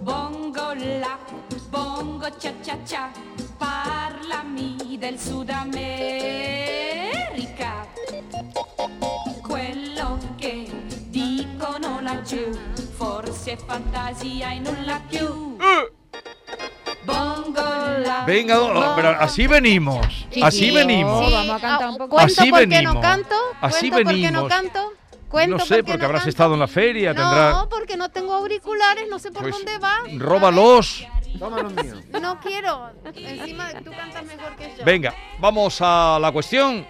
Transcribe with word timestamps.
bongo 0.00 0.74
la, 0.74 1.18
bongo 1.70 2.28
cha 2.38 2.52
cha 2.62 2.76
cha, 2.84 3.10
parlami 3.58 4.96
del 4.98 5.18
Sud 5.18 5.50
America. 5.50 5.90
Quello 9.42 10.18
che 10.36 10.70
dicono 11.08 12.00
laggiù, 12.00 12.50
forse 12.96 13.52
è 13.52 13.56
fantasia 13.56 14.52
e 14.52 14.58
nulla 14.58 15.00
più. 15.08 15.56
Bongo 17.04 17.60
la, 17.98 18.22
Venga, 18.26 18.94
pero 18.94 19.08
así 19.18 19.46
venimos. 19.48 20.06
Así 20.42 20.70
venimos. 20.70 21.30
vamos 21.30 21.56
a 21.56 21.60
cantar 21.60 21.88
un 21.88 21.96
poco. 21.96 22.16
¿Cuento 22.16 22.40
Así 22.40 22.50
venimos. 22.52 22.94
no 22.94 23.00
canto? 23.00 23.34
Así 23.60 23.90
¿Cuento 23.90 24.10
por 24.10 24.20
qué 24.20 24.30
no 24.30 24.44
venimos. 24.44 24.82
No 25.48 25.58
sé, 25.58 25.76
por 25.76 25.76
qué 25.76 25.82
porque 25.84 25.98
no 25.98 26.04
habrás 26.06 26.20
canto? 26.22 26.28
estado 26.30 26.54
en 26.54 26.60
la 26.60 26.68
feria, 26.68 27.12
No, 27.14 27.20
tendrá. 27.22 27.66
porque 27.70 27.96
no 27.96 28.08
tengo 28.10 28.34
auriculares, 28.34 29.08
no 29.08 29.18
sé 29.18 29.30
por 29.32 29.42
Pues, 29.42 29.54
dónde 29.56 29.78
va. 29.78 29.98
Róbalos. 30.18 31.06
Toma 31.38 31.62
los 31.62 31.72
míos. 31.72 31.98
No 32.20 32.38
quiero. 32.40 32.90
Encima 33.14 33.68
tú 33.84 33.90
cantas 33.90 34.24
mejor 34.24 34.54
que 34.56 34.74
yo. 34.78 34.84
Venga, 34.84 35.14
vamos 35.40 35.78
a 35.80 36.18
la 36.20 36.30
cuestión. 36.30 36.86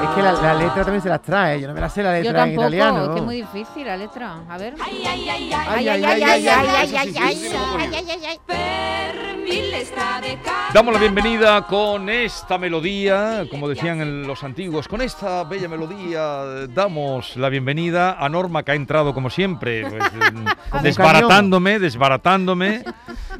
Es 0.00 0.10
que 0.14 0.22
la, 0.22 0.32
la 0.32 0.54
letra 0.54 0.82
también 0.82 1.00
se 1.02 1.08
las 1.08 1.22
trae. 1.22 1.60
Yo 1.60 1.68
no 1.68 1.74
me 1.74 1.80
la 1.80 1.88
sé 1.88 2.02
la 2.02 2.16
Yo 2.18 2.24
letra 2.24 2.44
en 2.44 2.52
italiano. 2.54 3.04
es 3.04 3.08
que 3.10 3.16
es 3.18 3.22
muy 3.24 3.36
difícil 3.36 3.86
la 3.86 3.96
letra. 3.96 4.40
A 4.48 4.58
ver. 4.58 4.74
Ai 4.80 5.06
ai 5.06 5.28
ai 5.28 5.52
ai, 5.52 5.66
Ay, 5.68 5.88
ay, 5.88 6.04
ay, 6.04 6.22
ay, 6.22 6.48
ay, 6.48 6.96
ay, 6.96 6.96
ay, 6.96 7.16
ay. 8.26 8.40
per 8.46 8.56
mille 8.56 8.56
strade 8.56 9.27
Damos 10.74 10.92
la 10.92 11.00
bienvenida 11.00 11.62
con 11.66 12.08
esta 12.10 12.58
melodía, 12.58 13.46
como 13.50 13.68
decían 13.68 14.00
en 14.02 14.26
los 14.26 14.44
antiguos, 14.44 14.86
con 14.86 15.00
esta 15.00 15.44
bella 15.44 15.68
melodía 15.68 16.66
damos 16.68 17.36
la 17.36 17.48
bienvenida 17.48 18.12
a 18.22 18.28
Norma 18.28 18.62
que 18.62 18.72
ha 18.72 18.74
entrado 18.74 19.14
como 19.14 19.30
siempre, 19.30 19.86
pues, 19.88 20.02
eh, 20.14 20.80
desbaratándome, 20.82 21.78
desbaratándome, 21.78 22.84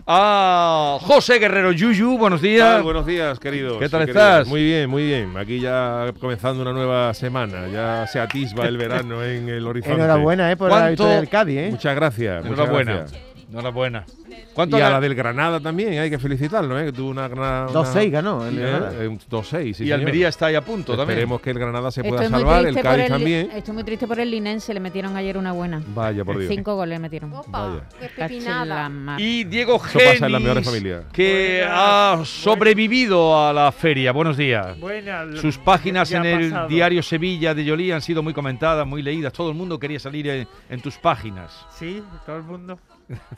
a 0.06 0.96
José 1.02 1.38
Guerrero 1.38 1.72
Yuyu, 1.72 2.16
buenos 2.16 2.40
¿Qué 2.40 2.48
días. 2.48 2.66
tal? 2.74 2.82
Buenos 2.82 3.04
días, 3.04 3.38
queridos. 3.38 3.78
¿Qué 3.78 3.88
tal 3.90 4.08
estás? 4.08 4.48
Muy 4.48 4.64
bien, 4.64 4.88
muy 4.88 5.04
bien. 5.04 5.36
Aquí 5.36 5.60
ya 5.60 6.12
comenzando 6.18 6.62
una 6.62 6.72
nueva 6.72 7.12
semana. 7.12 7.68
Ya 7.68 8.06
se 8.06 8.18
atisba 8.18 8.64
el 8.66 8.78
verano 8.78 9.22
en 9.22 9.48
el 9.50 9.66
horizonte. 9.66 9.96
Enhorabuena, 9.96 10.50
eh, 10.50 10.56
por 10.56 10.70
la 10.70 10.76
¿Cuánto- 10.76 10.90
victoria 10.90 11.16
del 11.16 11.28
Cádiz, 11.28 11.58
eh. 11.58 11.68
Muchas 11.70 11.94
gracias. 11.94 12.44
muchas 12.44 12.58
Enhorabuena, 12.58 12.92
gracias. 12.94 13.22
Enhorabuena. 13.50 14.04
Y 14.28 14.34
¿Cuánto 14.54 14.76
a 14.76 14.80
la 14.90 15.00
del 15.00 15.14
Granada 15.14 15.60
también, 15.60 15.98
hay 15.98 16.10
que 16.10 16.18
felicitarlo, 16.18 16.78
¿eh? 16.78 16.86
que 16.86 16.92
tuvo 16.92 17.10
una 17.10 17.28
Granada. 17.28 17.68
2-6 17.68 18.10
ganó 18.10 18.46
el 18.46 18.58
Eh, 18.58 18.60
Granada. 18.62 19.04
eh, 19.04 19.08
un 19.08 19.18
2-6, 19.18 19.44
sí, 19.62 19.68
y 19.68 19.74
señor. 19.74 19.98
Almería 20.00 20.28
está 20.28 20.46
ahí 20.46 20.54
a 20.56 20.60
punto 20.62 20.96
también. 20.96 21.10
Esperemos 21.18 21.40
que 21.40 21.50
el 21.50 21.58
Granada 21.58 21.90
se 21.90 22.02
pueda 22.02 22.24
Estoy 22.24 22.38
salvar, 22.40 22.66
el 22.66 22.74
Cádiz 22.80 23.04
el, 23.04 23.08
también. 23.10 23.50
estoy 23.54 23.74
muy 23.74 23.84
triste 23.84 24.06
por 24.06 24.18
el 24.20 24.30
Linense, 24.30 24.74
le 24.74 24.80
metieron 24.80 25.16
ayer 25.16 25.36
una 25.38 25.52
buena. 25.52 25.80
Vaya, 25.94 26.24
por 26.24 26.38
Dios. 26.38 26.52
Cinco 26.52 26.74
goles 26.74 26.96
le 26.98 27.02
metieron. 27.02 27.32
Opa, 27.32 27.68
Vaya. 27.68 27.82
qué. 28.26 29.22
Y 29.22 29.44
Diego 29.44 29.78
Genis, 29.78 31.06
que 31.12 31.64
ha 31.68 32.20
sobrevivido 32.24 33.38
a 33.48 33.52
la 33.52 33.72
feria. 33.72 34.12
Buenos 34.12 34.36
días. 34.36 34.78
Buena, 34.80 35.24
lo- 35.24 35.40
Sus 35.40 35.56
páginas 35.58 36.10
en 36.12 36.24
el 36.24 36.50
pasado. 36.50 36.68
diario 36.68 37.02
Sevilla 37.02 37.54
de 37.54 37.64
Yolí 37.64 37.92
han 37.92 38.02
sido 38.02 38.22
muy 38.22 38.32
comentadas, 38.34 38.86
muy 38.86 39.02
leídas. 39.02 39.32
Todo 39.32 39.50
el 39.50 39.56
mundo 39.56 39.78
quería 39.78 39.98
salir 40.00 40.28
en, 40.28 40.48
en 40.68 40.80
tus 40.80 40.96
páginas. 40.96 41.66
Sí, 41.78 42.02
todo 42.26 42.36
el 42.36 42.42
mundo. 42.42 42.78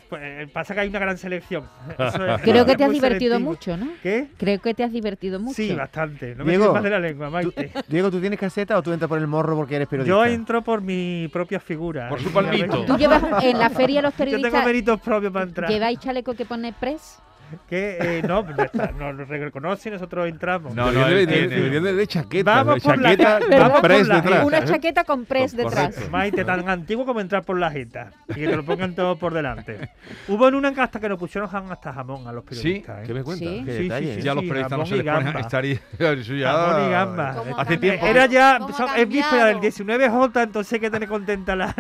Pues, 0.09 0.21
eh, 0.25 0.49
pasa 0.53 0.75
que 0.75 0.81
hay 0.81 0.89
una 0.89 0.99
gran 0.99 1.17
selección. 1.17 1.65
Eso 1.99 2.27
es- 2.27 2.43
Creo 2.43 2.67
que 2.67 2.75
te 2.77 2.85
has 2.85 2.91
divertido 2.91 3.37
selectivo. 3.37 3.39
mucho, 3.51 3.77
¿no? 3.77 3.93
¿Qué? 4.03 4.27
Creo 4.37 4.61
que 4.61 4.75
te 4.75 4.83
has 4.83 4.93
divertido 4.93 5.39
mucho. 5.39 5.55
Sí, 5.55 5.73
bastante. 5.75 6.35
No 6.35 6.45
me 6.45 6.51
Diego, 6.51 6.65
digas 6.65 6.75
más 6.75 6.83
de 6.85 6.91
la 6.91 6.99
lengua, 6.99 7.27
¿Tú- 7.27 7.33
Maite. 7.33 7.73
Diego, 7.87 8.11
¿tú 8.11 8.21
tienes 8.21 8.39
caseta 8.39 8.77
o 8.77 8.83
tú 8.83 8.93
entras 8.93 9.09
por 9.09 9.19
el 9.19 9.27
morro 9.29 9.55
porque 9.57 9.77
eres 9.77 9.87
periodista? 9.89 10.15
Yo 10.17 10.25
entro 10.25 10.62
por 10.62 10.83
mi 10.83 11.29
propia 11.33 11.61
figura. 11.61 12.09
Por 12.09 12.21
su 12.21 12.29
Y 12.29 12.33
palmito. 12.33 12.85
Tú 12.85 12.97
llevas 12.97 13.23
en 13.45 13.59
la 13.59 13.71
feria 13.71 14.03
los 14.03 14.12
Yo 14.19 14.25
tengo 14.25 14.31
periodistas 14.33 14.65
méritos 14.67 15.01
propios 15.01 15.33
para 15.33 15.45
entrar. 15.47 15.71
lleváis 15.71 15.99
chaleco 16.01 16.34
que 16.34 16.45
pone 16.45 16.73
press. 16.73 17.19
Que 17.69 17.98
eh, 18.01 18.23
no, 18.27 18.43
no, 18.43 18.93
no 18.98 19.12
lo 19.12 19.25
reconoce 19.25 19.89
y 19.89 19.93
nosotros 19.93 20.29
entramos. 20.29 20.75
No, 20.75 20.91
Deberían 20.91 21.27
de- 21.28 21.49
de- 21.49 21.81
de, 21.81 21.93
de 21.94 22.06
chaqueta, 22.06 22.62
Vamos 22.62 22.75
de 22.77 22.81
por 22.81 22.99
la- 22.99 23.11
chaqueta 23.16 23.38
vamos 23.50 23.62
con 23.62 23.71
por 23.72 23.81
press 23.83 24.09
la- 24.09 24.15
detrás. 24.21 24.44
Una 24.44 24.65
chaqueta 24.65 25.05
con 25.05 25.25
press 25.25 25.53
Correcto. 25.55 25.71
detrás. 25.81 26.11
Maite, 26.11 26.44
tan 26.44 26.69
antiguo 26.69 27.05
como 27.06 27.21
entrar 27.21 27.43
por 27.44 27.59
la 27.59 27.71
jeta. 27.71 28.11
Y 28.28 28.34
que 28.34 28.49
te 28.49 28.56
lo 28.56 28.65
pongan 28.65 28.94
todo 28.94 29.16
por 29.19 29.34
delante. 29.34 29.91
Hubo 30.28 30.49
en 30.49 30.55
una 30.55 30.71
hasta 30.81 30.99
que 31.00 31.09
nos 31.09 31.19
pusieron 31.19 31.50
hasta 31.71 31.93
jamón 31.93 32.27
a 32.27 32.33
los 32.33 32.44
periodistas. 32.44 33.00
¿eh? 33.00 33.05
¿Qué 33.06 33.15
me 33.15 33.22
cuentas? 33.22 33.49
Sí. 33.49 33.62
Qué 33.65 33.78
Sí, 33.78 33.91
sí, 33.91 34.15
sí, 34.17 34.22
ya 34.22 34.34
los 34.34 34.44
periodistas 34.44 34.78
no 34.78 34.87
se 34.87 34.94
y 34.94 34.99
les 35.03 35.06
ponen 35.06 35.25
gamba. 35.25 35.38
a 35.38 35.43
estar 35.43 35.65
ahí. 35.65 35.78
Eso 35.99 36.34
ya- 36.34 36.53
Jamón 36.53 36.87
y 36.88 36.91
gamba. 36.91 37.34
¿Cómo 37.34 37.59
Hace 37.59 37.72
cambió? 37.75 37.81
tiempo. 37.81 38.06
Era 38.06 38.27
ya, 38.27 38.59
¿Cómo 38.61 38.75
son- 38.77 38.88
ha 38.91 38.97
es 38.99 39.09
víspera 39.09 39.44
del 39.47 39.55
cambiado? 39.61 40.31
19J, 40.31 40.43
entonces 40.43 40.72
hay 40.72 40.81
que 40.81 40.91
tener 40.91 41.09
contenta 41.09 41.56
la. 41.56 41.75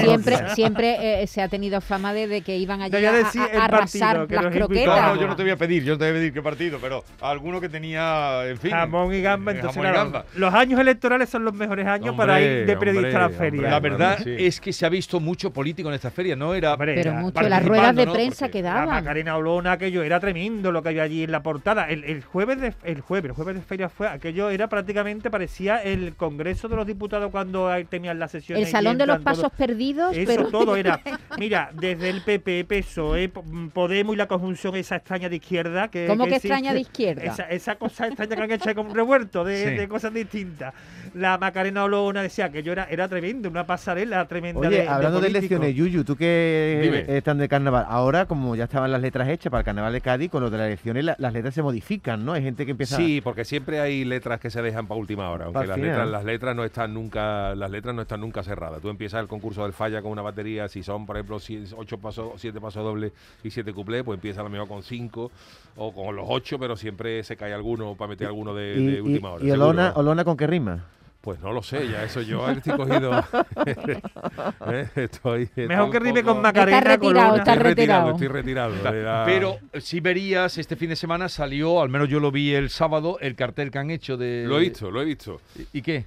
Siempre, 0.00 0.48
siempre 0.54 1.22
eh, 1.22 1.26
se 1.26 1.42
ha 1.42 1.48
tenido 1.48 1.80
fama 1.80 2.12
de, 2.12 2.26
de 2.28 2.42
que 2.42 2.56
iban 2.56 2.82
allí 2.82 3.04
a, 3.04 3.10
a- 3.10 3.14
a 3.60 3.64
arrasar 3.64 4.16
partido, 4.16 4.26
que 4.28 4.34
las 4.34 4.54
No, 4.68 5.14
no, 5.14 5.20
yo 5.20 5.26
no 5.26 5.36
te 5.36 5.42
voy 5.42 5.52
a 5.52 5.56
pedir, 5.56 5.84
yo 5.84 5.92
no 5.94 5.98
te 5.98 6.04
voy 6.04 6.10
a 6.10 6.14
pedir 6.20 6.32
qué 6.32 6.42
partido, 6.42 6.78
pero 6.80 7.04
alguno 7.20 7.60
que 7.60 7.68
tenía, 7.68 8.46
en 8.48 8.58
fin. 8.58 8.70
Jamón 8.70 9.12
y 9.14 9.20
gamba, 9.22 9.52
eh, 9.52 9.56
entonces 9.56 9.76
jamón 9.76 9.90
y 9.90 9.92
claro, 9.94 10.10
gamba. 10.12 10.26
los 10.34 10.54
años 10.54 10.80
electorales 10.80 11.28
son 11.28 11.44
los 11.44 11.54
mejores 11.54 11.86
años 11.86 12.14
para 12.16 12.40
ir 12.40 12.48
de 12.66 12.72
Hombre, 12.74 12.76
periodista 12.76 13.16
a 13.16 13.20
la 13.20 13.26
hombre, 13.26 13.38
feria. 13.38 13.58
hombre. 13.58 13.70
La 13.70 13.80
verdad 13.80 14.18
Sí. 14.22 14.34
es 14.38 14.60
que 14.60 14.72
se 14.72 14.86
ha 14.86 14.88
visto 14.88 15.20
mucho 15.20 15.52
político 15.52 15.88
en 15.88 15.94
esta 15.94 16.10
feria, 16.10 16.36
no 16.36 16.54
era 16.54 16.74
Hombre, 16.74 16.94
Pero 16.94 17.12
la- 17.12 17.20
mucho, 17.20 17.40
las 17.42 17.64
ruedas 17.64 17.96
de 17.96 18.06
¿no? 18.06 18.12
prensa 18.12 18.48
que 18.48 18.62
La 18.62 18.74
daban. 18.74 18.88
Macarena 19.04 19.36
Olona, 19.36 19.72
aquello 19.72 20.02
era 20.02 20.20
tremendo 20.20 20.70
lo 20.72 20.82
que 20.82 20.90
había 20.90 21.02
allí 21.02 21.24
en 21.24 21.32
la 21.32 21.42
portada. 21.42 21.88
El, 21.88 22.04
el 22.04 22.22
jueves 22.22 22.60
de 22.60 22.74
el 22.84 23.00
jueves, 23.00 23.30
el 23.30 23.32
jueves 23.36 23.54
de 23.56 23.62
feria 23.62 23.88
fue 23.88 24.08
aquello 24.08 24.50
era 24.50 24.68
prácticamente 24.68 25.30
parecía 25.30 25.82
el 25.82 26.14
Congreso 26.16 26.68
de 26.68 26.76
los 26.76 26.86
Diputados 26.86 27.30
cuando 27.30 27.70
tenían 27.88 28.18
las 28.18 28.30
sesiones. 28.30 28.66
El 28.66 28.70
salón 28.72 28.98
de 28.98 29.06
los 29.06 29.20
pasos 29.20 29.50
perdidos, 29.56 30.16
Eso 30.16 30.24
pero 30.26 30.48
todo 30.48 30.76
era. 30.76 31.00
Mira, 31.38 31.70
desde 31.74 32.08
el 32.10 32.22
PP, 32.22 32.64
PSOE, 32.64 33.30
Podemos 33.72 34.14
y 34.14 34.16
la 34.18 34.26
conjunción 34.28 34.51
esa 34.52 34.96
extraña 34.96 35.28
de 35.28 35.36
izquierda. 35.36 35.88
Que, 35.88 36.06
¿Cómo 36.06 36.26
que 36.26 36.36
extraña 36.36 36.72
de 36.74 36.80
izquierda? 36.80 37.22
Esa, 37.22 37.42
esa 37.44 37.76
cosa 37.76 38.06
extraña 38.08 38.36
que 38.36 38.42
han 38.42 38.50
hecho 38.52 38.74
como 38.74 38.90
un 38.90 38.94
revuelto 38.96 39.44
de, 39.44 39.52
Sí. 39.68 39.74
de 39.76 39.88
cosas 39.88 40.12
distintas. 40.14 40.74
La 41.14 41.36
Macarena 41.38 41.84
Olona 41.84 42.22
decía 42.22 42.50
que 42.50 42.62
yo 42.62 42.72
era, 42.72 42.84
era 42.90 43.08
tremendo, 43.08 43.48
una 43.48 43.66
pasarela 43.66 44.26
tremenda. 44.26 44.60
Oye, 44.60 44.82
de, 44.82 44.88
hablando 44.88 45.20
de, 45.20 45.28
políticos. 45.28 45.58
elecciones, 45.60 45.74
Yuyu, 45.76 46.04
tú 46.04 46.16
que 46.16 47.04
están 47.08 47.38
de 47.38 47.48
carnaval, 47.48 47.84
ahora 47.88 48.26
como 48.26 48.56
ya 48.56 48.64
estaban 48.64 48.90
las 48.90 49.00
letras 49.00 49.28
hechas 49.28 49.50
para 49.50 49.60
el 49.60 49.64
carnaval 49.64 49.92
de 49.92 50.00
Cádiz, 50.00 50.30
con 50.30 50.42
lo 50.42 50.50
de 50.50 50.58
las 50.58 50.66
elecciones 50.66 51.04
la- 51.04 51.16
las 51.18 51.32
letras 51.32 51.54
se 51.54 51.62
modifican, 51.62 52.24
¿no? 52.24 52.32
Hay 52.32 52.42
gente 52.42 52.64
que 52.64 52.70
empieza... 52.72 52.96
Sí, 52.96 53.20
porque 53.22 53.44
siempre 53.44 53.80
hay 53.80 54.04
letras 54.04 54.40
que 54.40 54.50
se 54.50 54.62
dejan 54.62 54.86
para 54.86 54.98
última 54.98 55.30
hora, 55.30 55.46
aunque 55.46 55.66
las 55.66 55.78
letras, 55.78 56.08
las 56.08 56.24
letras 56.24 56.56
no 56.56 56.64
están 56.64 56.94
nunca, 56.94 57.54
las 57.54 57.70
letras 57.70 57.94
no 57.94 58.02
están 58.02 58.20
nunca 58.20 58.42
cerradas. 58.42 58.80
Tú 58.80 58.88
empiezas 58.88 59.20
el 59.20 59.28
concurso 59.28 59.62
del 59.64 59.72
falla 59.72 60.02
con 60.02 60.10
una 60.12 60.22
batería, 60.22 60.68
si 60.68 60.82
son 60.82 61.06
por 61.06 61.16
ejemplo 61.16 61.38
si- 61.40 61.64
ocho 61.76 61.98
pasos, 61.98 62.32
siete 62.40 62.60
pasos 62.60 62.82
dobles 62.84 63.12
y 63.44 63.50
siete 63.50 63.72
cuplés, 63.72 64.02
pues 64.02 64.16
empieza 64.16 64.41
a 64.42 64.44
lo 64.44 64.50
mejor 64.50 64.68
con 64.68 64.82
cinco 64.82 65.30
o 65.76 65.92
con 65.92 66.14
los 66.14 66.26
ocho, 66.28 66.58
pero 66.58 66.76
siempre 66.76 67.24
se 67.24 67.36
cae 67.36 67.52
alguno 67.54 67.94
para 67.96 68.08
meter 68.10 68.26
alguno 68.26 68.54
de, 68.54 68.74
y, 68.78 68.86
de 68.86 68.92
y- 68.98 69.00
última 69.00 69.30
hora. 69.30 69.44
y 69.44 69.48
seguro, 69.48 69.68
Olona, 69.68 69.88
¿no? 69.90 69.94
Olona 70.00 70.24
con 70.24 70.36
qué 70.36 70.46
rima? 70.46 70.84
Pues 71.22 71.38
no 71.40 71.52
lo 71.52 71.62
sé, 71.62 71.88
ya 71.88 72.02
eso 72.02 72.20
yo 72.20 72.48
estoy 72.50 72.76
cogido. 72.76 73.12
¿eh? 73.66 74.88
estoy, 74.96 75.42
estoy 75.44 75.66
Mejor 75.68 75.90
que 75.90 76.00
rime 76.00 76.20
poco- 76.22 76.34
con 76.34 76.42
Macarena. 76.42 76.78
Está 76.78 76.90
retirado, 76.90 77.36
está 77.36 77.52
Estoy 77.52 77.62
retirado, 77.68 78.06
retirado. 78.08 78.10
estoy 78.10 78.28
retirado. 78.28 79.02
la- 79.02 79.22
Pero 79.24 79.58
si 79.80 80.00
verías, 80.00 80.58
este 80.58 80.76
fin 80.76 80.88
de 80.90 80.96
semana 80.96 81.28
salió, 81.28 81.80
al 81.80 81.88
menos 81.88 82.08
yo 82.08 82.20
lo 82.20 82.30
vi 82.32 82.52
el 82.54 82.70
sábado, 82.70 83.18
el 83.20 83.34
cartel 83.36 83.70
que 83.70 83.78
han 83.78 83.90
hecho 83.90 84.16
de... 84.16 84.44
Lo 84.48 84.58
he 84.58 84.62
visto, 84.62 84.90
lo 84.90 85.00
he 85.00 85.04
visto. 85.04 85.40
¿Y 85.72 85.78
y 85.78 85.82
qué? 85.82 86.04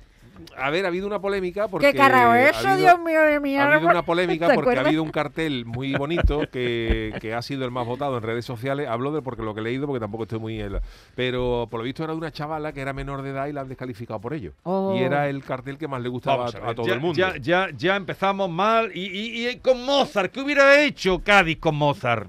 A 0.57 0.69
ver, 0.69 0.85
ha 0.85 0.90
habido 0.90 1.07
una 1.07 1.19
polémica 1.19 1.68
porque... 1.68 1.91
¿Qué 1.91 1.97
carajo 1.97 2.31
ha 2.31 2.35
habido- 2.72 2.78
Dios 2.78 3.00
mío 3.00 3.23
de 3.23 3.40
mi 3.40 3.56
Ha 3.57 3.63
habido 3.63 3.78
alma? 3.79 3.91
una 3.91 4.01
polémica 4.06 4.47
¿Te 4.50 4.56
porque 4.56 4.78
ha 4.78 4.81
habido 4.81 5.03
un 5.03 5.12
cartel 5.12 5.66
muy 5.66 5.94
bonito 5.96 6.41
que, 6.51 7.13
que 7.22 7.34
ha 7.34 7.41
sido 7.41 7.66
el 7.66 7.72
más 7.72 7.85
votado 7.85 8.18
en 8.18 8.23
redes 8.23 8.46
sociales. 8.46 8.88
Hablo 8.90 9.12
de 9.12 9.22
porque 9.22 9.44
lo 9.44 9.53
que 9.53 9.62
he 9.62 9.63
leído, 9.63 9.88
porque 9.88 10.00
tampoco 10.00 10.23
estoy 10.23 10.40
muy... 10.40 10.59
en 10.62 10.73
la- 10.73 10.81
Pero 11.16 11.68
por 11.69 11.79
lo 11.79 11.84
visto 11.84 12.03
era 12.03 12.13
de 12.13 12.18
una 12.19 12.31
chavala 12.31 12.73
que 12.73 12.81
era 12.81 12.94
menor 12.94 13.22
de 13.22 13.29
edad 13.31 13.47
y 13.47 13.53
la 13.53 13.62
han 13.62 13.69
descalificado 13.69 14.19
por 14.19 14.34
ello. 14.34 14.51
Oh. 14.63 14.96
Y 14.97 15.03
era 15.03 15.29
el 15.29 15.44
cartel 15.44 15.78
que 15.78 15.88
más 15.88 16.01
le 16.01 16.09
gustaba 16.09 16.46
a, 16.46 16.47
a, 16.47 16.50
a 16.50 16.66
ver, 16.67 16.75
todo 16.75 16.88
ya, 16.88 16.94
el 16.94 17.00
mundo. 17.00 17.17
Ya, 17.17 17.38
ya, 17.38 17.69
ya 17.75 17.96
empezamos 17.96 18.50
mal. 18.50 18.91
Y, 18.94 19.06
y- 19.06 19.47
y 19.50 19.56
con 19.59 19.84
Mozart, 19.85 20.31
¿qué 20.31 20.41
hubiera 20.41 20.81
hecho 20.81 21.20
Cádiz 21.23 21.58
con 21.59 21.76
Mozart? 21.76 22.28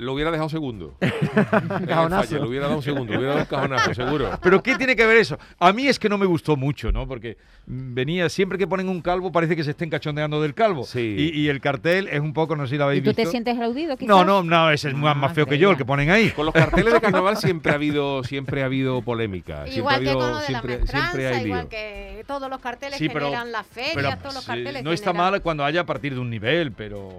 Lo 0.00 0.14
hubiera 0.14 0.30
dejado 0.30 0.48
segundo. 0.48 0.96
Cajonazo. 1.86 2.38
Lo 2.38 2.48
hubiera 2.48 2.66
dado 2.66 2.78
un 2.78 2.82
segundo, 2.82 3.12
lo 3.12 3.18
hubiera 3.18 3.34
dado 3.34 3.44
un 3.44 3.50
cajonazo, 3.50 3.94
seguro. 3.94 4.30
¿Pero 4.42 4.62
qué 4.62 4.76
tiene 4.76 4.96
que 4.96 5.06
ver 5.06 5.18
eso? 5.18 5.38
A 5.58 5.72
mí 5.72 5.86
es 5.86 5.98
que 5.98 6.08
no 6.08 6.18
me 6.18 6.26
gustó 6.26 6.56
mucho, 6.56 6.90
¿no? 6.92 7.06
Porque 7.06 7.36
mm, 7.66 7.94
venía, 7.94 8.28
siempre 8.28 8.58
que 8.58 8.66
ponen 8.66 8.88
un 8.88 9.00
calvo 9.02 9.30
parece 9.32 9.56
que 9.56 9.64
se 9.64 9.70
estén 9.72 9.90
cachondeando 9.90 10.40
del 10.42 10.54
calvo. 10.54 10.84
Sí. 10.84 11.14
Y, 11.34 11.40
y 11.40 11.48
el 11.48 11.60
cartel 11.60 12.08
es 12.08 12.20
un 12.20 12.32
poco, 12.32 12.56
no 12.56 12.66
sé 12.66 12.70
si 12.72 12.78
lo 12.78 12.84
habéis 12.84 13.02
¿Y 13.02 13.04
tú 13.04 13.14
te 13.14 13.26
sientes 13.26 13.58
aludido? 13.58 13.96
quizás? 13.96 14.08
No, 14.08 14.24
no, 14.24 14.42
no, 14.42 14.70
ese 14.70 14.88
es 14.88 14.94
más, 14.94 15.10
Ah, 15.10 15.18
más 15.18 15.32
feo 15.34 15.46
que 15.46 15.58
yo, 15.58 15.70
el 15.72 15.76
que 15.76 15.84
ponen 15.84 16.10
ahí. 16.10 16.30
Con 16.30 16.46
los 16.46 16.54
carteles 16.54 16.92
de 16.94 17.00
carnaval 17.00 17.36
siempre 17.36 17.72
ha 17.72 17.74
habido, 17.74 18.22
siempre 18.24 18.62
ha 18.62 18.66
habido 18.66 19.02
polémica. 19.02 19.66
Siempre 19.66 19.76
Igual 19.78 19.94
ha 19.94 19.98
que 20.00 20.10
habido- 20.10 20.18
con 20.24 20.30
lo 20.32 20.38
de 20.38 20.46
siempre, 20.46 20.70
la 20.80 20.86
siempre 20.86 21.00
maestranza, 21.24 21.42
igual 21.46 21.68
que 21.68 22.24
todos 22.26 22.48
los 22.50 22.60
carteles 22.60 22.98
Sí, 22.98 23.08
pero- 23.08 23.26
generan 23.26 23.52
las 23.52 23.66
ferias, 23.66 23.94
Pero, 23.94 24.16
todos 24.18 24.34
los 24.34 24.44
sí, 24.44 24.48
carteles 24.48 24.82
no 24.84 24.92
está 24.92 25.12
mal 25.12 25.42
cuando 25.42 25.64
haya 25.64 25.80
a 25.82 25.86
partir 25.86 26.14
de 26.14 26.20
un 26.20 26.30
nivel, 26.30 26.72
pero 26.72 27.10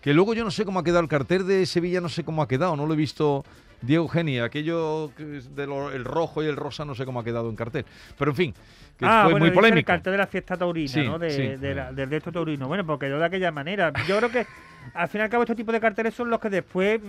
que 0.00 0.14
luego 0.14 0.34
yo 0.34 0.44
no 0.44 0.50
sé 0.50 0.64
cómo 0.64 0.80
ha 0.80 0.84
quedado 0.84 1.00
el 1.02 1.08
cartel 1.08 1.46
de 1.46 1.66
Sevilla, 1.66 2.00
no 2.00 2.08
sé 2.08 2.24
cómo 2.24 2.42
ha 2.42 2.48
quedado, 2.48 2.76
no 2.76 2.86
lo 2.86 2.94
he 2.94 2.96
visto 2.96 3.44
Diego 3.82 4.08
Genia, 4.08 4.44
aquello 4.44 5.10
que 5.16 5.38
es 5.38 5.54
de 5.54 5.66
lo- 5.66 5.90
el 5.92 6.04
rojo 6.04 6.42
y 6.42 6.46
el 6.46 6.56
rosa, 6.56 6.84
no 6.84 6.94
sé 6.94 7.04
cómo 7.04 7.20
ha 7.20 7.24
quedado 7.24 7.48
en 7.50 7.56
cartel. 7.56 7.84
Pero 8.18 8.30
en 8.32 8.36
fin, 8.36 8.54
que 8.98 9.06
ah, 9.06 9.22
fue 9.24 9.32
bueno, 9.32 9.38
muy 9.38 9.48
dice 9.50 9.58
el 9.58 9.62
polémico. 9.62 9.86
cartel 9.86 10.12
de 10.12 10.18
la 10.18 10.26
fiesta 10.26 10.56
taurina, 10.56 10.88
Sí, 10.88 11.02
¿no? 11.02 11.18
De, 11.18 11.30
sí. 11.30 11.42
de 11.56 11.74
la- 11.74 11.92
del 11.92 12.08
de 12.10 12.16
esto 12.18 12.30
taurino. 12.30 12.68
Bueno, 12.68 12.84
porque 12.86 13.08
yo 13.08 13.18
de 13.18 13.24
aquella 13.24 13.50
manera. 13.50 13.92
Yo 14.06 14.16
creo 14.18 14.30
que 14.30 14.46
al 14.94 15.08
fin 15.08 15.20
y 15.20 15.24
al 15.24 15.30
cabo 15.30 15.42
estos 15.44 15.56
tipos 15.56 15.72
de 15.72 15.80
carteles 15.80 16.14
son 16.14 16.28
los 16.30 16.38
que 16.40 16.50
después 16.50 17.00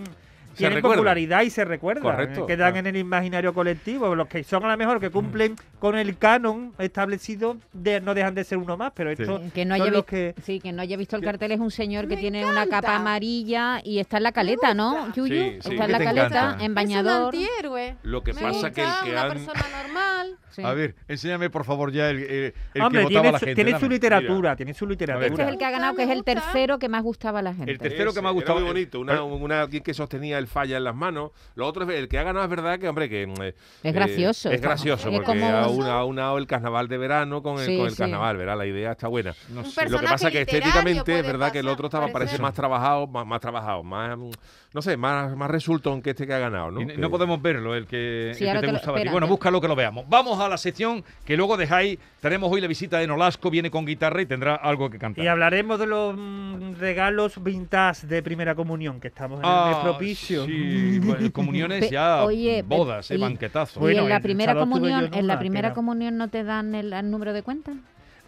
tienen 0.56 0.82
popularidad 0.82 1.42
y 1.42 1.50
se 1.50 1.64
recuerdan. 1.64 2.02
Correcto, 2.02 2.42
eh, 2.42 2.46
Quedan 2.46 2.72
claro. 2.72 2.76
en 2.78 2.86
el 2.94 2.96
imaginario 2.96 3.52
colectivo. 3.54 4.14
Los 4.14 4.28
que 4.28 4.44
son 4.44 4.64
a 4.64 4.68
lo 4.70 4.76
mejor 4.76 5.00
que 5.00 5.10
cumplen 5.10 5.56
con 5.78 5.96
el 5.96 6.16
canon 6.18 6.72
establecido 6.78 7.56
de, 7.72 8.00
no 8.00 8.14
dejan 8.14 8.34
de 8.34 8.44
ser 8.44 8.58
uno 8.58 8.76
más, 8.76 8.92
pero 8.94 9.10
estos 9.10 9.40
Que 9.52 9.64
no 9.64 9.74
haya 9.74 9.86
los 9.86 10.04
que... 10.04 10.34
Sí, 10.42 10.60
que 10.60 10.72
no 10.72 10.82
haya 10.82 10.96
visto 10.96 11.16
el 11.16 11.22
cartel 11.22 11.52
es 11.52 11.60
un 11.60 11.70
señor 11.70 12.08
que 12.08 12.14
Me 12.16 12.20
tiene 12.20 12.46
una 12.46 12.66
capa 12.66 12.96
amarilla 12.96 13.80
y 13.84 13.98
está 13.98 14.18
en 14.18 14.22
la 14.24 14.32
caleta, 14.32 14.74
¿no? 14.74 15.12
Yuyu, 15.14 15.26
Sí, 15.34 15.58
sí. 15.60 15.70
está 15.70 15.70
en 15.72 15.80
¿Qué 15.86 15.92
la 15.92 15.98
caleta, 15.98 16.26
encanta? 16.26 16.64
en 16.64 16.70
Es 16.70 16.74
bañador. 16.74 17.34
un 17.34 17.40
antihéroe. 17.40 17.96
Lo 18.02 18.22
que 18.22 18.32
Me 18.32 18.40
pasa 18.42 18.70
que 18.70 18.80
el 18.82 18.86
gusta, 18.86 19.04
que 19.04 19.10
una 19.10 19.22
han... 19.22 19.28
persona 19.32 19.64
normal. 19.82 20.38
Sí. 20.52 20.62
A 20.62 20.72
ver, 20.72 20.94
enséñame 21.08 21.50
por 21.50 21.64
favor 21.64 21.90
ya 21.92 22.10
el, 22.10 22.18
el- 22.18 22.54
el 22.74 22.82
Hombre, 22.82 23.00
que 23.00 23.04
votaba 23.06 23.22
tiene, 23.22 23.32
la 23.32 23.38
su, 23.38 23.44
gente. 23.46 23.64
tiene 23.64 23.80
su 23.80 23.88
literatura, 23.88 24.56
tiene 24.56 24.74
su 24.74 24.86
literatura. 24.86 25.26
Este 25.26 25.42
es 25.42 25.48
el 25.48 25.58
que 25.58 25.64
ha 25.64 25.70
ganado, 25.70 25.94
que 25.96 26.02
es 26.04 26.10
el 26.10 26.24
tercero 26.24 26.78
que 26.78 26.88
más 26.88 27.02
gustaba 27.02 27.40
a 27.40 27.42
la 27.42 27.54
gente. 27.54 27.70
El 27.72 27.78
tercero 27.78 28.12
que 28.12 28.20
gustado. 28.32 28.58
Era 28.58 28.64
muy 28.66 28.72
bonito, 28.74 29.00
una, 29.00 29.22
una, 29.22 29.62
alguien 29.62 29.82
que 29.82 29.94
sostenía 29.94 30.38
el 30.38 30.46
falla 30.46 30.76
en 30.76 30.84
las 30.84 30.94
manos. 30.94 31.30
Lo 31.54 31.66
otro 31.66 31.84
es 31.84 31.98
el 31.98 32.08
que 32.08 32.18
ha 32.18 32.22
ganado 32.22 32.44
es 32.44 32.50
verdad 32.50 32.78
que, 32.78 32.88
hombre, 32.88 33.08
que 33.08 33.22
eh, 33.22 33.54
Es 33.82 33.94
gracioso, 33.94 34.50
es 34.50 34.60
gracioso 34.60 35.08
es 35.08 35.14
porque 35.16 35.42
ha 35.42 35.68
un- 35.68 35.86
ha 35.86 36.04
unado 36.04 36.38
el 36.38 36.46
carnaval 36.46 36.88
de 36.88 36.98
verano 36.98 37.42
con 37.42 37.58
el, 37.58 37.66
Sí, 37.66 37.76
con 37.76 37.86
el 37.86 37.92
sí. 37.92 37.98
carnaval, 37.98 38.36
¿verdad? 38.36 38.56
La 38.58 38.66
idea 38.66 38.92
está 38.92 39.08
buena. 39.08 39.34
No 39.48 39.64
sé. 39.64 39.88
Lo 39.88 39.98
que 39.98 40.04
pasa 40.06 40.28
personaje 40.28 40.32
que 40.32 40.40
estéticamente 40.42 41.18
es 41.18 41.26
verdad 41.26 41.50
que 41.52 41.58
el 41.60 41.68
otro 41.68 41.86
estaba 41.86 42.08
parece 42.08 42.38
más 42.38 42.54
trabajado, 42.54 43.06
más, 43.06 43.26
más 43.26 43.40
trabajado, 43.40 43.82
más 43.82 44.16
mm, 44.18 44.30
no 44.74 44.82
sé, 44.82 44.96
más, 44.96 45.36
más 45.36 45.50
resultón 45.50 46.00
que 46.02 46.10
este 46.10 46.26
que 46.26 46.34
ha 46.34 46.38
ganado, 46.38 46.70
¿no? 46.70 46.80
Y 46.80 46.86
no- 46.86 46.92
Que- 46.94 46.98
no 47.00 47.10
podemos 47.10 47.40
verlo, 47.42 47.74
el 47.74 47.86
que, 47.86 48.30
el 48.30 48.36
que 48.36 48.58
te 48.60 48.72
gustaba 48.72 48.98
a 49.00 49.10
Bueno, 49.10 49.26
búscalo 49.26 49.60
que 49.60 49.68
lo 49.68 49.76
veamos. 49.76 50.04
Vamos 50.08 50.38
a 50.44 50.48
la 50.48 50.56
sección 50.58 51.04
que 51.24 51.36
luego 51.36 51.56
dejáis. 51.56 51.98
Tenemos 52.20 52.52
hoy 52.52 52.60
la 52.60 52.66
visita 52.68 52.98
de 52.98 53.06
Nolasco, 53.06 53.50
viene 53.50 53.70
con 53.70 53.84
guitarra 53.84 54.22
y 54.22 54.26
tendrá 54.26 54.54
algo 54.54 54.88
que 54.90 54.98
cantar. 54.98 55.24
Y 55.24 55.28
hablaremos 55.28 55.78
de 55.78 55.86
los 55.86 56.14
mm, 56.16 56.74
regalos 56.78 57.42
vintage 57.42 58.06
de 58.06 58.22
primera 58.22 58.54
comunión, 58.54 59.00
que 59.00 59.08
estamos 59.08 59.40
en 59.40 59.46
el 59.48 59.50
mes 59.66 59.76
Ah, 59.78 59.80
propicio. 59.82 60.46
Sí, 60.46 60.98
bueno, 61.00 61.32
comuniones 61.32 61.90
ya, 61.90 62.24
oye, 62.24 62.62
bodas, 62.62 63.10
eh, 63.10 63.16
y- 63.16 63.20
banquetazos. 63.20 63.76
y 63.76 63.80
Bueno, 63.80 64.02
en 64.02 64.08
la 64.08 64.20
primera 64.20 64.54
comunión, 64.54 65.10
en 65.12 65.26
la 65.26 65.38
primera 65.38 65.72
comunión 65.72 66.16
no 66.16 66.28
te 66.28 66.44
dan 66.44 66.74
el, 66.74 66.92
el 66.92 67.10
número 67.10 67.32
de 67.32 67.42
cuenta. 67.42 67.72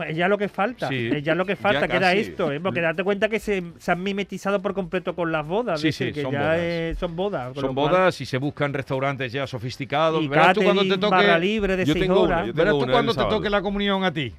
Es 0.09 0.17
ya 0.17 0.27
lo 0.27 0.37
que 0.37 0.49
falta, 0.49 0.89
Sí. 0.89 1.09
es 1.13 1.23
ya 1.23 1.37
lo 1.37 1.47
que 1.47 1.55
falta, 1.55 1.87
que 1.87 1.97
era 1.97 2.13
esto, 2.13 2.51
¿eh? 2.51 2.59
porque 2.59 2.81
date 2.81 3.05
cuenta 3.05 3.29
que 3.29 3.39
se, 3.39 3.63
se 3.79 3.93
han 3.93 4.03
mimetizado 4.03 4.61
por 4.61 4.75
completo 4.75 5.15
con 5.15 5.31
las 5.31 5.47
bodas, 5.47 5.81
Sí, 5.81 5.89
es 5.89 5.97
sí, 5.97 6.13
que 6.13 6.23
son 6.23 6.33
ya 6.33 6.41
bodas. 6.41 6.57
eh, 6.59 6.97
son 6.99 7.15
bodas. 7.17 7.55
Son 7.55 7.75
cual- 7.75 7.91
bodas 7.91 8.21
y 8.21 8.27
se 8.27 8.39
buscan 8.39 8.75
restaurantes 8.75 9.31
ya 9.33 9.47
sofisticados. 9.47 10.21
y 10.23 10.27
Verás 10.27 10.53
tú 10.55 10.63
cuando 10.65 10.83
te 10.83 10.99
toque, 10.99 11.39
libre 11.39 11.77
de 11.77 11.85
Yo 11.85 11.95
tengo 11.95 12.23
una, 12.25 12.45
yo 12.47 12.53
verás 12.53 12.73
tengo 12.73 12.79
tú 12.79 12.85
una 12.87 12.93
cuando 12.93 13.13
te 13.13 13.17
sábado. 13.21 13.37
toque 13.37 13.51
la 13.51 13.63
comunión 13.63 14.03
a 14.03 14.13
ti. 14.13 14.33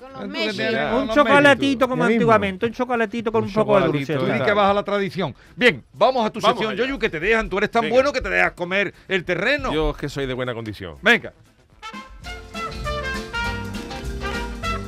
Con 0.00 0.32
Tú 0.32 0.36
los 0.36 1.02
Un 1.02 1.08
chocolatito 1.14 1.88
como 1.88 2.04
antiguamente, 2.04 2.64
un 2.66 2.72
chocolatito 2.72 3.30
con 3.32 3.42
Un 3.42 3.48
un, 3.48 3.54
poco 3.54 3.78
de 3.80 3.86
dulce. 3.88 4.14
Tú 4.16 4.24
di 4.24 4.40
que 4.40 4.52
vas 4.52 4.70
a 4.70 4.74
la 4.74 4.82
tradición. 4.82 5.34
Bien, 5.54 5.82
vamos 5.92 6.24
a 6.24 6.30
tu 6.30 6.40
Vamos 6.40 6.58
sección. 6.58 6.74
Yoyu, 6.76 6.98
que 6.98 7.10
te 7.10 7.20
dejan. 7.20 7.50
Tú 7.50 7.58
eres 7.58 7.70
tan 7.70 7.82
Venga. 7.82 7.94
bueno 7.94 8.12
que 8.12 8.20
te 8.22 8.30
dejas 8.30 8.52
comer 8.52 8.94
el 9.08 9.24
terreno. 9.24 9.72
Yo 9.74 9.90
es 9.90 9.96
que 9.96 10.08
soy 10.08 10.24
de 10.26 10.32
buena 10.32 10.54
condición. 10.54 10.94
Venga. 11.02 11.32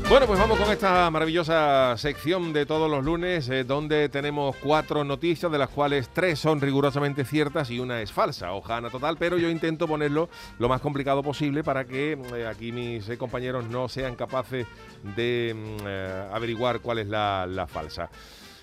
Bueno, 0.09 0.27
pues 0.27 0.39
vamos 0.39 0.59
con 0.59 0.71
esta 0.73 1.11
maravillosa 1.11 1.95
sección 1.99 2.55
de 2.55 2.65
todos 2.65 2.91
los 2.91 3.05
lunes, 3.05 3.47
eh, 3.51 3.63
donde 3.63 4.09
tenemos 4.09 4.57
cuatro 4.57 5.05
noticias, 5.05 5.53
de 5.53 5.59
las 5.59 5.69
cuales 5.69 6.09
tres 6.15 6.39
son 6.39 6.63
rigurosamente 6.63 7.27
ciertas 7.27 7.71
y 7.71 7.79
una 7.79 8.01
es 8.01 8.11
falsa, 8.11 8.53
hojana 8.53 8.89
total, 8.89 9.19
pero 9.19 9.37
yo 9.37 9.51
intento 9.51 9.87
ponerlo 9.87 10.31
lo 10.59 10.67
más 10.71 10.81
complicado 10.81 11.23
posible 11.23 11.63
para 11.63 11.85
que 11.85 12.13
eh, 12.35 12.47
aquí 12.47 12.73
mis 12.73 13.07
eh, 13.11 13.19
compañeros 13.19 13.67
no 13.67 13.87
sean 13.91 14.17
capaces 14.17 14.67
de 15.15 15.55
mm, 15.55 16.35
averiguar 16.35 16.81
cuál 16.81 17.01
es 17.01 17.07
la 17.07 17.67
falsa. 17.71 18.09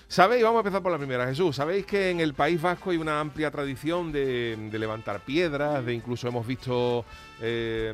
¿Sabéis? 0.08 0.44
Vamos 0.44 0.58
a 0.58 0.60
empezar 0.60 0.82
por 0.82 0.92
la 0.92 0.98
primera, 0.98 1.26
Jesús. 1.26 1.56
¿Sabéis 1.56 1.84
que 1.84 2.10
en 2.10 2.20
el 2.20 2.32
País 2.32 2.62
Vasco 2.62 2.90
hay 2.90 2.96
una 2.96 3.18
amplia 3.18 3.50
tradición 3.50 4.12
de, 4.12 4.56
levantar 4.72 5.18
piedras? 5.20 5.84
De 5.84 5.92
incluso 5.92 6.28
hemos 6.28 6.46
visto 6.46 7.04
eh, 7.40 7.92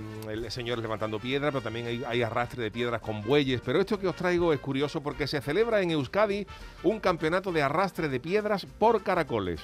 señores 0.51 0.83
levantando 0.83 1.19
piedras, 1.19 1.53
pero 1.53 1.63
también 1.63 1.87
hay, 1.87 2.05
hay 2.07 2.23
arrastre 2.23 2.63
de 2.63 2.71
piedras 2.71 3.01
con 3.01 3.23
bueyes. 3.23 3.63
Pero 3.65 3.81
esto 3.81 3.99
que 3.99 4.09
os 4.09 4.15
traigo 4.15 4.53
es 4.53 4.61
curioso 4.61 5.03
porque 5.03 5.27
se 5.27 5.41
celebra 5.41 5.81
en 5.81 5.93
Euskadi 5.93 6.47
un 6.83 7.01
campeonato 7.01 7.51
de 7.51 7.63
arrastre 7.63 8.11
de 8.11 8.21
piedras 8.21 8.67
por 8.67 9.03
caracoles. 9.03 9.63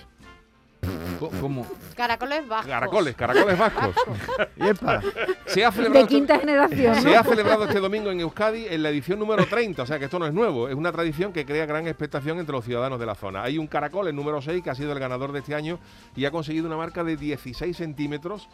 ¿Cómo? 1.18 1.66
Caracoles 1.96 2.46
bajos. 2.46 2.66
Caracoles, 2.66 3.14
caracoles 3.16 3.58
vascos. 3.58 3.94
Yepa. 4.56 5.02
Se 5.46 5.64
ha 5.64 5.70
De 5.70 5.76
celebrado 5.76 6.04
este- 6.04 6.14
quinta 6.14 6.38
generación, 6.38 6.94
Se 6.96 7.10
¿no? 7.10 7.18
ha 7.18 7.24
celebrado 7.24 7.64
este 7.64 7.80
domingo 7.80 8.10
en 8.10 8.20
Euskadi 8.20 8.66
en 8.68 8.82
la 8.82 8.90
edición 8.90 9.18
número 9.18 9.44
30, 9.46 9.82
o 9.82 9.86
sea 9.86 9.98
que 9.98 10.04
esto 10.04 10.18
no 10.18 10.26
es 10.26 10.32
nuevo, 10.32 10.68
es 10.68 10.74
una 10.74 10.92
tradición 10.92 11.32
que 11.32 11.44
crea 11.44 11.66
gran 11.66 11.86
expectación 11.88 12.38
entre 12.38 12.52
los 12.52 12.64
ciudadanos 12.64 13.00
de 13.00 13.06
la 13.06 13.14
zona. 13.14 13.42
Hay 13.42 13.58
un 13.58 13.66
caracol, 13.66 14.06
el 14.08 14.14
número 14.14 14.40
6, 14.40 14.62
que 14.62 14.70
ha 14.70 14.74
sido 14.74 14.92
el 14.92 14.98
ganador 14.98 15.32
de 15.32 15.40
este 15.40 15.54
año 15.54 15.78
y 16.14 16.24
ha 16.24 16.30
conseguido 16.30 16.66
una 16.66 16.76
marca 16.76 17.02
de 17.02 17.16
16 17.16 17.76
centímetros, 17.76 18.48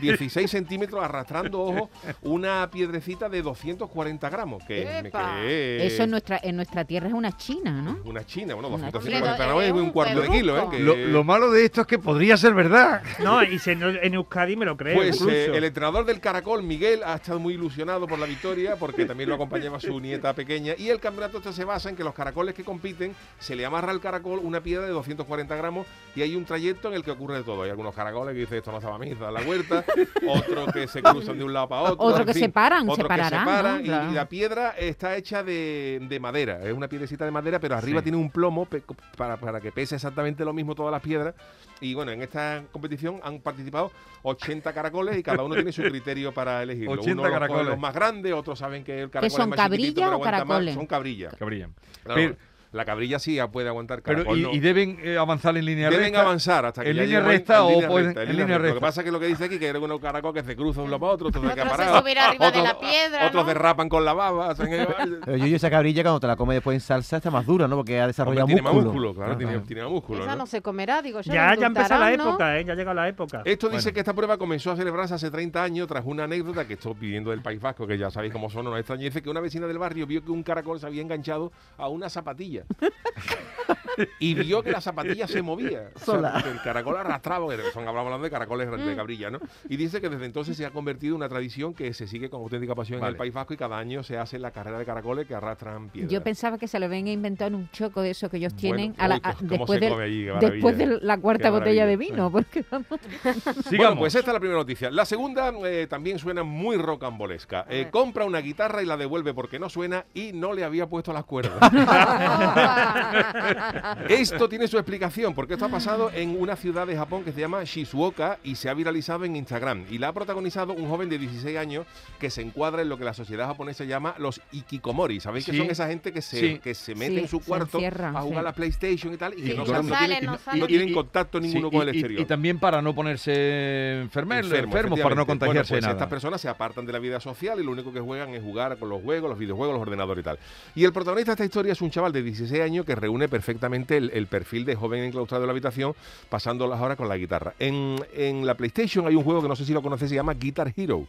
16 0.00 0.50
centímetros 0.50 1.02
arrastrando, 1.02 1.60
ojo, 1.62 1.90
una 2.22 2.68
piedrecita 2.70 3.28
de 3.28 3.42
240 3.42 4.28
gramos, 4.30 4.62
que, 4.64 5.82
Eso 5.86 6.02
en 6.04 6.10
nuestra, 6.10 6.38
en 6.42 6.56
nuestra 6.56 6.84
tierra 6.84 7.08
es 7.08 7.14
una 7.14 7.36
china, 7.36 7.70
¿no? 7.82 7.98
una 8.04 8.24
china, 8.24 8.54
bueno, 8.54 8.68
Una 8.68 8.90
250 8.90 9.32
china. 9.34 9.44
gramos 9.46 9.64
es 9.64 9.72
un 9.72 9.90
cuarto 9.90 10.20
de 10.20 10.28
kilo, 10.28 10.58
¿eh? 10.58 10.64
que- 10.70 10.78
Lo, 10.80 10.94
lo 10.96 11.24
malo 11.24 11.50
de 11.50 11.64
esto 11.64 11.71
es 11.80 11.86
que 11.86 11.98
podría 11.98 12.36
ser 12.36 12.54
verdad. 12.54 13.02
No, 13.24 13.42
y 13.42 13.58
se- 13.58 13.72
en 13.72 14.14
Euskadi 14.14 14.54
me 14.56 14.64
lo 14.66 14.76
creo. 14.76 14.94
Pues 14.94 15.20
eh, 15.22 15.50
el 15.54 15.64
entrenador 15.64 16.04
del 16.04 16.20
Caracol, 16.20 16.62
Miguel, 16.62 17.02
ha 17.04 17.14
estado 17.14 17.38
muy 17.40 17.54
ilusionado 17.54 18.06
por 18.06 18.18
la 18.18 18.26
victoria 18.26 18.76
porque 18.76 19.06
también 19.06 19.28
lo 19.28 19.36
acompañaba 19.36 19.80
su 19.80 19.98
nieta 20.00 20.34
pequeña. 20.34 20.74
Y 20.76 20.88
el 20.90 21.00
campeonato 21.00 21.38
este 21.38 21.52
se 21.52 21.64
basa 21.64 21.88
en 21.88 21.96
que 21.96 22.04
los 22.04 22.14
caracoles 22.14 22.54
que 22.54 22.62
compiten 22.64 23.14
se 23.38 23.56
le 23.56 23.64
amarra 23.64 23.90
al 23.90 24.00
caracol 24.00 24.40
una 24.42 24.60
piedra 24.62 24.84
de 24.86 24.92
240 24.92 25.56
gramos 25.56 25.86
y 26.14 26.22
hay 26.22 26.36
un 26.36 26.44
trayecto 26.44 26.88
en 26.88 26.94
el 26.94 27.02
que 27.04 27.10
ocurre 27.12 27.36
de 27.36 27.42
todo. 27.42 27.62
Hay 27.62 27.70
algunos 27.70 27.94
caracoles 27.94 28.34
que 28.34 28.40
dicen 28.40 28.58
esto 28.58 28.70
no 28.70 28.78
estaba 28.78 28.98
mí, 28.98 29.14
da 29.14 29.30
la 29.30 29.40
vuelta, 29.42 29.84
otros 30.28 30.72
que 30.72 30.86
se 30.88 31.02
cruzan 31.02 31.38
de 31.38 31.44
un 31.44 31.52
lado 31.52 31.68
para 31.68 31.82
otro. 31.92 32.04
Otro 32.04 32.20
en 32.20 32.26
que 32.26 32.34
fin, 32.34 32.42
se 32.44 32.48
paran, 32.50 32.84
se 32.84 32.90
otros 32.92 33.04
que 33.04 33.08
pararán, 33.08 33.44
paran, 33.44 33.74
¿no? 33.76 33.80
y- 33.80 33.84
Claro. 33.84 34.10
y, 34.10 34.14
la 34.14 34.28
piedra 34.28 34.70
está 34.78 35.16
hecha 35.16 35.42
de, 35.42 36.00
de 36.08 36.20
madera, 36.20 36.60
es 36.62 36.72
una 36.72 36.88
piedrecita 36.88 37.24
de 37.24 37.30
madera, 37.30 37.58
pero 37.58 37.74
arriba 37.76 38.00
Sí. 38.00 38.04
tiene 38.04 38.18
un 38.18 38.30
plomo 38.30 38.66
pe- 38.66 38.82
para, 39.16 39.36
para 39.36 39.60
que 39.60 39.72
pese 39.72 39.94
exactamente 39.96 40.44
lo 40.44 40.52
mismo 40.52 40.74
todas 40.74 40.92
las 40.92 41.02
piedras. 41.02 41.34
Y 41.80 41.94
bueno, 41.94 42.12
en 42.12 42.22
esta 42.22 42.62
competición 42.70 43.20
han 43.22 43.40
participado 43.40 43.90
80 44.22 44.72
caracoles 44.72 45.16
y 45.18 45.22
cada 45.22 45.42
uno 45.42 45.54
tiene 45.54 45.72
su 45.72 45.82
criterio 45.82 46.32
para 46.32 46.62
elegirlo. 46.62 46.92
80 46.92 47.12
Uno 47.22 47.30
caracoles. 47.30 47.66
los 47.66 47.78
más 47.78 47.94
grandes, 47.94 48.32
otros 48.32 48.58
saben 48.58 48.84
que 48.84 49.02
el 49.02 49.10
caracol 49.10 49.30
son, 49.30 49.40
es 49.52 49.56
más 49.58 49.66
chiquitito, 49.70 50.00
cabrilla 50.00 50.06
pero 50.06 50.08
o 50.10 50.12
aguanta 50.14 50.30
más. 50.38 50.46
caracoles? 50.48 50.74
Son 50.74 50.86
cabrillas. 50.86 51.34
Que 51.34 51.44
brillan. 51.44 51.74
Claro, 52.04 52.14
Pero- 52.20 52.36
la 52.72 52.84
cabrilla 52.84 53.18
sí 53.18 53.34
ya 53.36 53.48
puede 53.50 53.68
aguantar 53.68 54.02
Pero, 54.02 54.34
y, 54.34 54.42
no. 54.42 54.50
y 54.52 54.58
deben 54.60 54.98
eh, 55.02 55.16
avanzar 55.18 55.56
en 55.56 55.64
línea 55.66 55.90
Deben 55.90 56.06
recta. 56.06 56.20
avanzar 56.22 56.64
hasta 56.66 56.82
que 56.82 56.90
¿En 56.90 56.96
línea 56.96 57.20
recta 57.20 57.56
en 57.58 57.62
o 57.62 57.68
línea 57.70 57.88
pueden- 57.88 58.06
recta, 58.14 58.22
en 58.22 58.36
línea 58.36 58.58
recta? 58.58 58.68
Lo 58.68 58.74
que 58.74 58.80
pasa 58.80 59.00
es 59.00 59.04
que 59.04 59.12
lo 59.12 59.20
que 59.20 59.26
dice 59.26 59.44
aquí 59.44 59.58
que 59.58 59.66
hay 59.66 59.70
algunos 59.72 60.00
caracoles 60.00 60.42
que 60.42 60.48
se 60.50 60.56
cruzan 60.56 60.84
uno 60.84 60.98
para 60.98 61.12
otro, 61.12 61.28
otros 61.28 61.44
se 61.44 61.50
Otros 61.52 61.78
arriba 61.78 62.50
de 62.50 62.62
la 62.62 62.78
piedra, 62.78 63.26
otros 63.28 63.42
¿no? 63.44 63.48
derrapan 63.48 63.88
con 63.88 64.04
la 64.04 64.12
baba. 64.14 64.54
Pero 65.24 65.36
yo, 65.36 65.56
esa 65.56 65.70
cabrilla 65.70 66.02
cuando 66.02 66.20
te 66.20 66.26
la 66.26 66.36
comes 66.36 66.56
después 66.56 66.74
en 66.74 66.80
salsa 66.80 67.18
está 67.18 67.30
más 67.30 67.46
dura, 67.46 67.68
¿no? 67.68 67.76
Porque 67.76 67.98
ha 67.98 68.02
Hombre, 68.04 68.06
desarrollado 68.08 68.46
tiene 68.46 68.62
más 68.62 68.72
músculo. 68.72 68.92
músculo, 68.92 69.14
claro, 69.14 69.32
Ah, 69.32 69.38
tiene, 69.38 69.58
tiene 69.60 69.82
más 69.82 69.90
músculo. 69.92 70.22
Esa 70.22 70.32
¿no? 70.32 70.36
no 70.38 70.46
se 70.46 70.62
comerá, 70.62 71.02
digo 71.02 71.20
yo. 71.20 71.32
Ya, 71.32 71.54
ya 71.54 71.66
empezó 71.66 71.98
la 71.98 72.12
época, 72.12 72.58
¿eh? 72.58 72.64
Ya 72.64 72.74
llega 72.74 72.94
la 72.94 73.08
época. 73.08 73.42
Esto 73.44 73.68
dice 73.68 73.92
que 73.92 74.00
esta 74.00 74.14
prueba 74.14 74.38
comenzó 74.38 74.70
a 74.70 74.76
celebrarse 74.76 75.14
hace 75.14 75.30
30 75.30 75.62
años 75.62 75.86
tras 75.88 76.04
una 76.06 76.24
anécdota 76.24 76.66
que 76.66 76.74
estoy 76.74 76.94
pidiendo 76.94 77.30
del 77.30 77.42
País 77.42 77.60
Vasco, 77.60 77.86
que 77.86 77.98
ya 77.98 78.10
sabéis 78.10 78.32
cómo 78.32 78.48
son, 78.50 78.64
no 78.64 78.76
extrañece, 78.76 79.22
que 79.22 79.30
una 79.30 79.40
vecina 79.40 79.66
del 79.66 79.78
barrio 79.78 80.06
vio 80.06 80.24
que 80.24 80.30
un 80.30 80.42
caracol 80.42 80.80
se 80.80 80.86
había 80.86 81.02
enganchado 81.02 81.52
a 81.76 81.88
una 81.88 82.08
zapatilla. 82.08 82.61
y 84.18 84.34
vio 84.34 84.62
que 84.62 84.70
la 84.70 84.80
zapatilla 84.80 85.26
se 85.28 85.42
movía. 85.42 85.90
O 85.94 85.98
sea, 85.98 86.04
Sola. 86.06 86.40
que 86.42 86.50
el 86.50 86.60
caracol 86.62 86.96
arrastraba, 86.96 87.54
que 87.54 87.62
son, 87.72 87.86
hablando 87.86 88.18
de 88.20 88.30
caracoles 88.30 88.68
Mm. 88.68 88.86
de 88.86 88.96
cabrilla, 88.96 89.30
¿no? 89.30 89.38
Y 89.68 89.76
dice 89.76 90.00
que 90.00 90.08
desde 90.08 90.24
entonces 90.24 90.56
se 90.56 90.64
ha 90.64 90.70
convertido 90.70 91.12
en 91.14 91.16
una 91.18 91.28
tradición 91.28 91.74
que 91.74 91.92
se 91.92 92.06
sigue 92.06 92.30
con 92.30 92.40
auténtica 92.40 92.74
pasión 92.74 93.00
en 93.00 93.06
el 93.06 93.16
País 93.16 93.32
Vasco 93.34 93.52
y 93.54 93.56
cada 93.56 93.76
año 93.78 94.02
se 94.02 94.16
hace 94.18 94.38
la 94.38 94.50
carrera 94.50 94.78
de 94.78 94.84
caracoles 94.86 95.26
que 95.26 95.34
arrastran 95.34 95.90
piedras. 95.90 96.10
Yo 96.12 96.22
pensaba 96.22 96.56
que 96.58 96.68
se 96.68 96.78
lo 96.78 96.86
habían 96.86 97.06
inventado 97.08 97.48
en 97.48 97.54
un 97.56 97.70
choco 97.70 98.00
de 98.00 98.10
eso 98.10 98.30
que 98.30 98.38
ellos 98.38 98.52
Bueno, 98.54 98.60
tienen 98.76 98.94
a 98.98 99.08
la- 99.08 99.20
a- 99.22 99.36
después, 99.40 99.80
del- 99.80 99.92
allí, 100.00 100.24
después 100.40 100.78
de 100.78 100.86
la 101.02 101.18
cuarta 101.18 101.50
botella 101.50 101.84
de 101.86 101.96
vino. 101.96 102.30
Porque 102.30 102.64
vamos. 102.70 102.86
Bueno, 103.22 103.62
Sigamos. 103.68 103.98
pues 103.98 104.14
esta 104.14 104.30
es 104.30 104.34
la 104.34 104.40
primera 104.40 104.58
noticia. 104.58 104.90
La 104.90 105.04
segunda 105.04 105.52
eh, 105.64 105.86
también 105.88 106.18
suena 106.18 106.42
muy 106.42 106.76
rocambolesca. 106.76 107.66
Eh, 107.68 107.88
compra 107.90 108.24
una 108.24 108.38
guitarra 108.40 108.82
y 108.82 108.86
la 108.86 108.96
devuelve 108.96 109.34
porque 109.34 109.58
no 109.58 109.68
suena 109.68 110.04
y 110.14 110.32
no 110.32 110.52
le 110.52 110.64
había 110.64 110.86
puesto 110.88 111.12
las 111.12 111.24
cuerdas. 111.24 111.54
Esto 114.08 114.48
tiene 114.48 114.68
su 114.68 114.78
explicación, 114.78 115.34
porque 115.34 115.54
esto 115.54 115.64
ha 115.66 115.68
pasado 115.68 116.10
en 116.12 116.40
una 116.40 116.56
ciudad 116.56 116.86
de 116.86 116.96
Japón 116.96 117.24
que 117.24 117.32
se 117.32 117.40
llama 117.40 117.62
Shizuoka 117.64 118.38
y 118.44 118.54
se 118.56 118.68
ha 118.68 118.74
viralizado 118.74 119.24
en 119.24 119.36
Instagram. 119.36 119.84
Y 119.90 119.98
la 119.98 120.08
ha 120.08 120.12
protagonizado 120.12 120.72
un 120.72 120.88
joven 120.88 121.08
de 121.08 121.18
16 121.18 121.56
años 121.58 121.86
que 122.18 122.30
se 122.30 122.42
encuadra 122.42 122.82
en 122.82 122.88
lo 122.88 122.98
que 122.98 123.04
la 123.04 123.14
sociedad 123.14 123.46
japonesa 123.46 123.84
llama 123.84 124.14
los 124.18 124.40
ikikomori. 124.52 125.20
¿Sabéis 125.20 125.46
que 125.46 125.56
son 125.56 125.70
esa 125.70 125.86
gente 125.88 126.12
que 126.12 126.22
se, 126.22 126.40
Sí. 126.40 126.58
que 126.58 126.74
se 126.74 126.94
mete 126.94 127.12
Sí, 127.14 127.18
en 127.20 127.28
su 127.28 127.40
cuarto 127.40 127.78
a 127.78 127.80
jugar 128.22 128.22
sí. 128.24 128.34
a 128.36 128.42
la 128.42 128.52
PlayStation 128.52 129.12
y 129.12 129.16
tal 129.16 129.34
y 129.38 129.42
que 129.42 129.54
no, 129.54 129.64
no 129.64 129.66
salen- 129.66 129.86
no 129.88 129.94
salen, 129.94 130.18
tienen, 130.18 130.30
no 130.30 130.56
no 130.56 130.66
tienen 130.66 130.92
contacto 130.94 131.40
ninguno 131.40 131.68
Sí, 131.70 131.76
con 131.76 131.88
el 131.88 131.94
y- 131.94 131.98
exterior. 131.98 132.20
Y, 132.22 132.24
también 132.24 132.58
para 132.58 132.80
no 132.82 132.94
ponerse 132.94 134.00
enfermos, 134.00 134.38
Enfermo, 134.38 134.64
enfermos 134.72 135.00
para 135.00 135.14
no 135.14 135.26
contagiarse 135.26 135.74
Bueno, 135.74 135.86
pues 135.88 135.94
estas 135.94 136.08
personas 136.08 136.40
se 136.40 136.48
apartan 136.48 136.86
de 136.86 136.92
la 136.92 136.98
vida 136.98 137.20
social 137.20 137.60
y 137.60 137.64
lo 137.64 137.70
único 137.72 137.92
que 137.92 138.00
juegan 138.00 138.30
es 138.30 138.42
jugar 138.42 138.76
con 138.78 138.88
los 138.88 139.02
juegos, 139.02 139.28
los 139.30 139.38
videojuegos, 139.38 139.74
los 139.74 139.82
ordenadores 139.82 140.22
y 140.22 140.24
tal. 140.24 140.38
Y 140.74 140.84
el 140.84 140.92
protagonista 140.92 141.30
de 141.32 141.34
esta 141.34 141.44
historia 141.44 141.72
es 141.72 141.80
un 141.82 141.90
chaval 141.90 142.12
de 142.12 142.22
16 142.22 142.41
años 142.62 142.84
que 142.84 142.94
reúne 142.94 143.28
perfectamente 143.28 143.96
el, 143.96 144.10
el 144.14 144.26
perfil 144.26 144.64
de 144.64 144.74
joven 144.74 145.04
enclaustrado 145.04 145.44
en 145.44 145.48
la 145.48 145.52
habitación, 145.52 145.94
pasando 146.28 146.66
las 146.66 146.80
horas 146.80 146.96
con 146.96 147.08
la 147.08 147.16
guitarra. 147.16 147.54
En, 147.58 147.96
en 148.14 148.46
la 148.46 148.54
PlayStation 148.54 149.06
hay 149.06 149.14
un 149.14 149.24
juego 149.24 149.42
que 149.42 149.48
no 149.48 149.56
sé 149.56 149.64
si 149.64 149.72
lo 149.72 149.82
conoces, 149.82 150.08
se 150.08 150.14
llama 150.14 150.34
Guitar 150.34 150.72
Hero, 150.76 151.06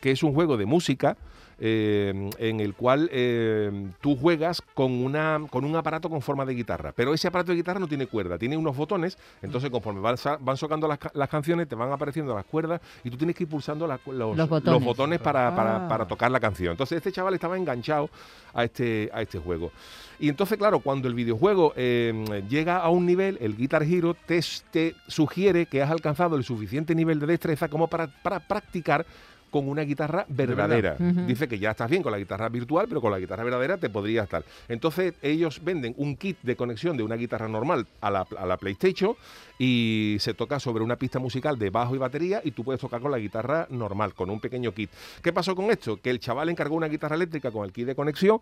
que 0.00 0.10
es 0.10 0.22
un 0.22 0.34
juego 0.34 0.56
de 0.56 0.66
música. 0.66 1.16
Eh, 1.58 2.30
en 2.38 2.60
el 2.60 2.74
cual 2.74 3.08
eh, 3.12 3.90
tú 4.00 4.16
juegas 4.16 4.62
con, 4.74 4.92
una, 4.92 5.40
con 5.50 5.64
un 5.64 5.76
aparato 5.76 6.08
con 6.10 6.20
forma 6.22 6.44
de 6.44 6.54
guitarra, 6.54 6.92
pero 6.94 7.14
ese 7.14 7.28
aparato 7.28 7.52
de 7.52 7.56
guitarra 7.56 7.80
no 7.80 7.88
tiene 7.88 8.06
cuerda, 8.06 8.38
tiene 8.38 8.56
unos 8.56 8.76
botones, 8.76 9.16
entonces 9.42 9.70
conforme 9.70 10.00
van, 10.00 10.16
van 10.40 10.56
socando 10.56 10.88
las, 10.88 10.98
las 11.14 11.28
canciones 11.28 11.68
te 11.68 11.74
van 11.74 11.92
apareciendo 11.92 12.34
las 12.34 12.44
cuerdas 12.44 12.80
y 13.04 13.10
tú 13.10 13.16
tienes 13.16 13.36
que 13.36 13.44
ir 13.44 13.48
pulsando 13.50 13.86
la- 13.86 14.00
los, 14.06 14.36
Los 14.36 14.48
botones. 14.48 14.84
botones 14.84 15.18
para, 15.20 15.54
para- 15.54 15.72
Ah. 15.72 15.88
para 15.88 16.06
tocar 16.06 16.30
la 16.30 16.40
canción. 16.40 16.72
Entonces 16.72 16.96
este 16.96 17.12
chaval 17.12 17.34
estaba 17.34 17.56
enganchado 17.56 18.10
a 18.52 18.64
este, 18.64 19.08
a 19.12 19.22
este 19.22 19.38
juego. 19.38 19.70
Y 20.18 20.28
entonces, 20.28 20.56
claro, 20.58 20.80
cuando 20.80 21.08
el 21.08 21.14
videojuego 21.14 21.72
eh, 21.76 22.42
llega 22.48 22.78
a 22.78 22.90
un 22.90 23.06
nivel, 23.06 23.38
el 23.40 23.56
Guitar 23.56 23.82
Hero 23.82 24.14
te, 24.26 24.40
te 24.70 24.94
sugiere 25.08 25.66
que 25.66 25.82
has 25.82 25.90
alcanzado 25.90 26.36
el 26.36 26.44
suficiente 26.44 26.94
nivel 26.94 27.18
de 27.18 27.26
destreza 27.26 27.68
como 27.68 27.88
para, 27.88 28.06
para 28.22 28.38
practicar 28.40 29.04
con 29.52 29.68
una 29.68 29.82
guitarra 29.82 30.24
verdadera. 30.28 30.96
Dice 30.98 31.46
que 31.46 31.58
ya 31.58 31.70
estás 31.70 31.88
bien 31.88 32.02
con 32.02 32.10
la 32.10 32.18
guitarra 32.18 32.48
virtual, 32.48 32.86
pero 32.88 33.02
con 33.02 33.12
la 33.12 33.20
guitarra 33.20 33.44
verdadera 33.44 33.76
te 33.76 33.90
podría 33.90 34.22
estar. 34.22 34.42
Entonces 34.68 35.12
ellos 35.20 35.60
venden 35.62 35.94
un 35.98 36.16
kit 36.16 36.38
de 36.42 36.56
conexión 36.56 36.96
de 36.96 37.02
una 37.02 37.16
guitarra 37.16 37.48
normal 37.48 37.86
a 38.00 38.10
la, 38.10 38.26
a 38.36 38.46
la 38.46 38.56
PlayStation 38.56 39.14
y 39.58 40.16
se 40.20 40.34
toca 40.34 40.58
sobre 40.58 40.82
una 40.82 40.96
pista 40.96 41.18
musical 41.18 41.58
de 41.58 41.70
bajo 41.70 41.94
y 41.94 41.98
batería 41.98 42.40
y 42.42 42.50
tú 42.52 42.64
puedes 42.64 42.80
tocar 42.80 43.00
con 43.00 43.10
la 43.10 43.18
guitarra 43.18 43.66
normal, 43.70 44.14
con 44.14 44.30
un 44.30 44.40
pequeño 44.40 44.72
kit. 44.72 44.90
¿Qué 45.22 45.32
pasó 45.32 45.54
con 45.54 45.70
esto? 45.70 46.00
Que 46.00 46.10
el 46.10 46.18
chaval 46.18 46.48
encargó 46.48 46.74
una 46.74 46.88
guitarra 46.88 47.14
eléctrica 47.14 47.50
con 47.50 47.64
el 47.64 47.72
kit 47.72 47.86
de 47.86 47.94
conexión, 47.94 48.40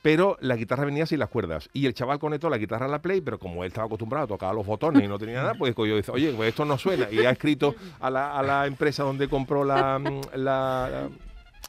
pero 0.00 0.38
la 0.40 0.56
guitarra 0.56 0.84
venía 0.84 1.06
sin 1.06 1.18
las 1.18 1.28
cuerdas. 1.28 1.68
Y 1.72 1.86
el 1.86 1.94
chaval 1.94 2.18
conectó 2.18 2.48
la 2.48 2.56
guitarra 2.56 2.86
a 2.86 2.88
la 2.88 3.02
Play, 3.02 3.20
pero 3.20 3.38
como 3.38 3.64
él 3.64 3.68
estaba 3.68 3.86
acostumbrado 3.86 4.24
a 4.24 4.28
tocar 4.28 4.54
los 4.54 4.64
botones 4.64 5.02
y 5.02 5.08
no 5.08 5.18
tenía 5.18 5.42
nada, 5.42 5.54
pues 5.54 5.74
yo 5.76 5.96
dice, 5.96 6.12
oye, 6.12 6.32
pues 6.32 6.50
esto 6.50 6.64
no 6.64 6.78
suena. 6.78 7.08
Y 7.10 7.18
ha 7.24 7.30
escrito 7.30 7.74
a 8.00 8.10
la, 8.10 8.38
a 8.38 8.42
la 8.42 8.66
empresa 8.66 9.02
donde 9.02 9.28
compró 9.28 9.64
la, 9.64 9.98
mm, 9.98 10.20
la, 10.90 11.08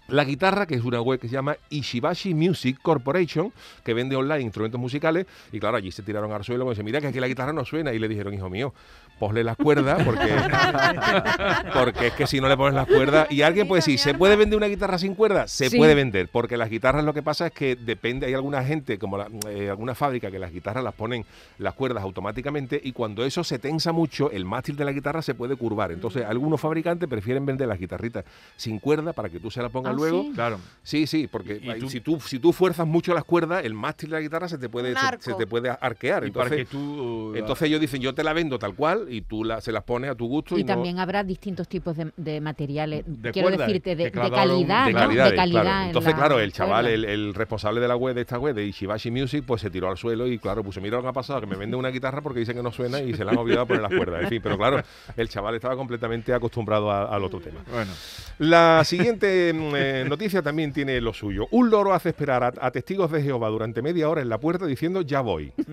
guitarra, 0.10 0.66
que 0.66 0.76
es 0.76 0.84
una 0.84 1.02
web 1.02 1.20
que 1.20 1.28
se 1.28 1.34
llama 1.34 1.56
Ishibashi 1.70 2.34
Music 2.34 2.78
Corporation, 2.82 3.52
que 3.84 3.94
vende 3.94 4.16
online 4.16 4.42
instrumentos 4.42 4.80
musicales, 4.80 5.26
y 5.52 5.60
claro, 5.60 5.78
allí 5.78 5.92
se 5.92 6.04
tiraron 6.04 6.32
al 6.32 6.44
suelo 6.44 6.66
y 6.66 6.70
dice, 6.70 6.84
mira 6.84 7.02
que 7.02 7.08
aquí 7.08 7.20
la 7.20 7.28
guitarra 7.28 7.54
no 7.54 7.66
suena, 7.66 7.94
y 7.94 8.00
le 8.00 8.08
dijeron, 8.08 8.34
hijo 8.34 8.50
mío, 8.50 8.74
ponle 9.20 9.44
las 9.44 9.56
cuerdas, 9.58 10.04
porque, 10.04 10.28
porque 11.74 12.08
es 12.08 12.14
que 12.14 12.28
si 12.28 12.42
no 12.42 12.48
le 12.50 12.58
pones 12.58 12.74
las 12.76 12.88
cuerdas, 12.88 13.32
y 13.32 13.42
alguien 13.42 13.68
puede 13.68 13.80
decir, 13.80 14.00
¿se 14.00 14.14
puede 14.14 14.36
vender 14.36 14.58
una 14.58 14.68
guitarra 14.68 14.98
sin 14.98 15.16
cuerdas? 15.16 15.52
Se 15.52 15.70
Sí. 15.70 15.78
puede 15.78 15.96
vender, 15.96 16.30
porque 16.32 16.58
las 16.58 16.70
guitarras 16.70 17.04
lo 17.04 17.14
que 17.14 17.24
pasa 17.24 17.48
es 17.48 17.54
que 17.54 17.76
depende, 17.76 18.26
hay 18.28 18.34
alguna 18.34 18.64
gente, 18.64 18.98
como 18.98 19.18
la- 19.18 19.28
eh, 19.50 19.70
alguna 19.70 19.96
fábrica, 19.96 20.30
que 20.30 20.40
las 20.40 20.52
guitarras 20.52 20.84
las 20.84 20.94
ponen 20.94 21.26
las 21.58 21.74
cuerdas 21.74 22.04
automáticamente, 22.04 22.80
y 22.84 22.92
cuando 22.92 23.24
eso 23.26 23.44
se 23.44 23.60
tensa 23.60 23.92
mucho, 23.92 24.32
el 24.32 24.46
mástil 24.46 24.76
de 24.76 24.86
la 24.86 24.92
guitarra 24.92 25.22
se 25.22 25.34
puede 25.36 25.56
curvar. 25.56 25.92
Entonces, 25.92 26.26
algunos 26.26 26.60
fabricantes 26.60 27.08
prefieren 27.10 27.46
vender 27.46 27.68
las 27.68 27.80
guitarritas 27.80 28.26
sin 28.56 28.80
cuerda 28.80 29.14
para 29.14 29.30
que 29.30 29.40
tú 29.40 29.50
se 29.50 29.62
la 29.62 29.70
pongas 29.70 29.93
Ah, 29.94 29.98
luego. 29.98 30.24
sí. 30.24 30.32
Claro. 30.34 30.60
Sí, 30.86 31.08
sí, 31.08 31.30
porque 31.32 31.62
Y 31.64 31.70
ahí, 31.70 31.80
tú- 31.80 31.90
si, 31.90 32.02
tú, 32.02 32.20
si 32.20 32.40
tú 32.40 32.52
fuerzas 32.52 32.86
mucho 32.86 33.14
las 33.14 33.24
cuerdas, 33.24 33.64
el 33.64 33.74
mástil 33.74 34.10
de 34.10 34.18
la 34.18 34.22
guitarra 34.22 34.50
se 34.50 34.58
te 34.58 34.68
puede, 34.68 34.94
se, 35.22 35.34
te 35.34 35.48
puede 35.48 35.70
arquear. 35.70 36.26
Y 36.28 36.32
para 36.32 36.48
Entonces, 36.48 36.58
que 36.58 36.66
tú... 36.66 37.34
entonces 37.38 37.68
ellos 37.70 37.80
dicen, 37.80 38.02
yo 38.02 38.14
te 38.14 38.22
la 38.22 38.34
vendo 38.34 38.60
tal 38.60 38.76
cual 38.76 39.06
y 39.10 39.22
tú 39.22 39.46
la, 39.46 39.62
se 39.62 39.72
las 39.72 39.84
pones 39.86 40.12
a 40.12 40.16
tu 40.16 40.28
gusto. 40.28 40.58
Y, 40.58 40.62
Y 40.62 40.64
no- 40.66 40.68
también 40.74 41.00
habrá 41.00 41.24
distintos 41.24 41.70
tipos 41.70 41.96
de, 41.96 42.12
de 42.18 42.42
materiales, 42.42 43.06
De 43.08 43.32
quiero 43.32 43.48
cuerda, 43.48 43.66
decirte, 43.66 43.96
de, 43.96 44.12
calidad, 44.12 44.86
de 44.88 44.92
¿no? 44.94 45.00
calidad, 45.00 45.30
de 45.30 45.36
calidad. 45.38 45.62
claro. 45.62 45.80
en 45.84 45.88
Entonces, 45.88 46.12
la 46.12 46.18
claro, 46.18 46.40
el 46.42 46.52
chaval, 46.52 46.88
el, 46.88 47.06
el 47.06 47.34
responsable 47.34 47.80
de 47.80 47.88
la 47.88 47.96
web 47.96 48.14
de 48.16 48.22
esta 48.22 48.38
web, 48.38 48.54
de 48.54 48.66
Ishibashi 48.66 49.10
Music, 49.10 49.46
pues 49.48 49.62
se 49.62 49.70
tiró 49.70 49.90
al 49.90 49.96
suelo 49.98 50.28
y 50.28 50.38
claro, 50.38 50.64
puso, 50.66 50.82
mira 50.82 50.98
lo 50.98 51.04
que 51.04 51.08
ha 51.10 51.14
pasado, 51.14 51.40
que 51.40 51.48
me 51.48 51.56
vende 51.56 51.78
una 51.78 51.90
guitarra 51.92 52.22
porque 52.22 52.40
dicen 52.42 52.58
que 52.58 52.64
no 52.64 52.74
suena 52.74 53.00
y 53.00 53.14
se 53.14 53.24
la 53.24 53.32
han 53.32 53.38
olvidado 53.38 53.68
poner 53.68 53.84
las 53.84 53.94
cuerdas. 53.94 54.24
En 54.24 54.28
fin, 54.28 54.42
pero 54.44 54.58
claro, 54.58 54.82
el 55.16 55.30
chaval 55.30 55.56
estaba 55.56 55.78
completamente 55.78 56.34
acostumbrado 56.34 56.92
al 56.92 57.24
otro 57.24 57.40
tema. 57.40 57.62
Bueno, 57.72 57.92
La 58.40 58.82
siguiente 58.84 59.54
mm, 59.54 59.76
eh, 59.84 60.06
noticia 60.10 60.42
también 60.42 60.74
tiene 60.74 61.00
lo 61.02 61.14
suyo. 61.14 61.48
Un 61.52 61.70
loro 61.70 61.94
hace 61.94 62.10
esperar 62.10 62.44
a, 62.44 62.54
a 62.60 62.72
testigos 62.72 63.12
de 63.12 63.22
Jehová 63.22 63.50
durante 63.50 63.82
media 63.82 64.10
hora 64.10 64.22
en 64.22 64.30
la 64.30 64.40
puerta 64.40 64.66
diciendo 64.66 65.02
ya 65.02 65.22
voy. 65.22 65.52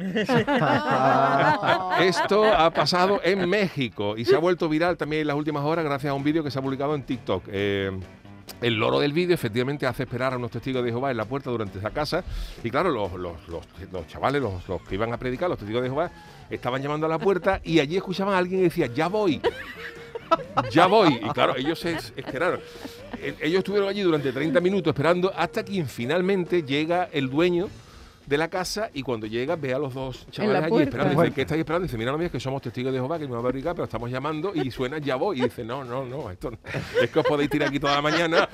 Esto 2.00 2.44
ha 2.44 2.70
pasado 2.70 3.20
en 3.22 3.48
México 3.48 4.16
y 4.16 4.24
se 4.24 4.34
ha 4.34 4.38
vuelto 4.38 4.68
viral 4.68 4.96
también 4.96 5.22
en 5.22 5.28
las 5.28 5.36
últimas 5.36 5.64
horas 5.64 5.84
gracias 5.84 6.10
a 6.10 6.14
un 6.14 6.24
vídeo 6.24 6.42
que 6.42 6.50
se 6.50 6.58
ha 6.58 6.62
publicado 6.62 6.94
en 6.94 7.02
TikTok. 7.02 7.44
Eh, 7.48 7.90
el 8.62 8.74
loro 8.74 8.98
del 8.98 9.12
vídeo 9.12 9.34
efectivamente 9.34 9.86
hace 9.86 10.02
esperar 10.02 10.34
a 10.34 10.36
unos 10.36 10.50
testigos 10.50 10.82
de 10.84 10.90
Jehová 10.90 11.10
en 11.10 11.16
la 11.16 11.24
puerta 11.24 11.50
durante 11.50 11.78
esa 11.78 11.90
casa. 11.90 12.24
Y 12.64 12.70
claro, 12.70 12.90
los, 12.90 13.12
los- 13.12 13.48
los- 13.48 13.64
los 13.92 14.06
chavales, 14.08 14.42
los, 14.42 14.68
los 14.68 14.82
que 14.82 14.96
iban 14.96 15.12
a 15.12 15.18
predicar, 15.18 15.48
los 15.48 15.58
testigos 15.58 15.82
de 15.82 15.88
Jehová, 15.88 16.10
estaban 16.50 16.82
llamando 16.82 17.06
a 17.06 17.08
la 17.08 17.18
puerta 17.18 17.60
y 17.64 17.78
allí 17.78 17.96
escuchaban 17.96 18.34
a 18.34 18.38
alguien 18.38 18.60
que 18.60 18.64
decía, 18.64 18.86
ya 18.86 19.08
voy. 19.08 19.40
Ya 20.70 20.86
voy. 20.86 21.20
Y 21.22 21.28
claro, 21.30 21.56
ellos 21.56 21.78
se 21.78 21.92
esperaron. 22.16 22.60
Eh, 23.18 23.34
Ellos 23.40 23.58
estuvieron 23.58 23.88
allí 23.88 24.02
durante 24.02 24.32
30 24.32 24.60
minutos 24.60 24.90
esperando 24.92 25.32
hasta 25.36 25.64
que 25.64 25.84
finalmente 25.84 26.62
llega 26.62 27.08
el 27.12 27.28
dueño 27.28 27.68
de 28.30 28.38
la 28.38 28.48
casa 28.48 28.90
y 28.94 29.02
cuando 29.02 29.26
llega 29.26 29.56
ve 29.56 29.74
a 29.74 29.78
los 29.78 29.92
dos 29.92 30.24
chavales 30.30 30.62
allí 30.62 30.82
esperando. 30.82 31.20
Dice, 31.20 31.34
¿qué 31.34 31.40
estáis 31.42 31.58
esperando? 31.58 31.86
Dice, 31.86 31.98
mira, 31.98 32.12
no, 32.12 32.16
mira, 32.18 32.26
es 32.26 32.32
que 32.32 32.38
somos 32.40 32.62
testigos 32.62 32.92
de 32.92 32.98
Jehová, 33.00 33.18
que 33.18 33.26
me 33.26 33.32
va 33.34 33.40
a 33.40 33.42
verificar, 33.42 33.74
pero 33.74 33.84
estamos 33.84 34.08
llamando 34.10 34.52
y 34.54 34.70
suena 34.70 34.98
ya 34.98 35.16
voy. 35.16 35.40
Y 35.40 35.42
dice, 35.42 35.64
no, 35.64 35.82
no, 35.84 36.04
no, 36.06 36.30
esto 36.30 36.52
no. 36.52 36.58
es 37.02 37.10
que 37.10 37.18
os 37.18 37.26
podéis 37.26 37.50
tirar 37.50 37.68
aquí 37.68 37.80
toda 37.80 37.96
la 37.96 38.02
mañana 38.02 38.48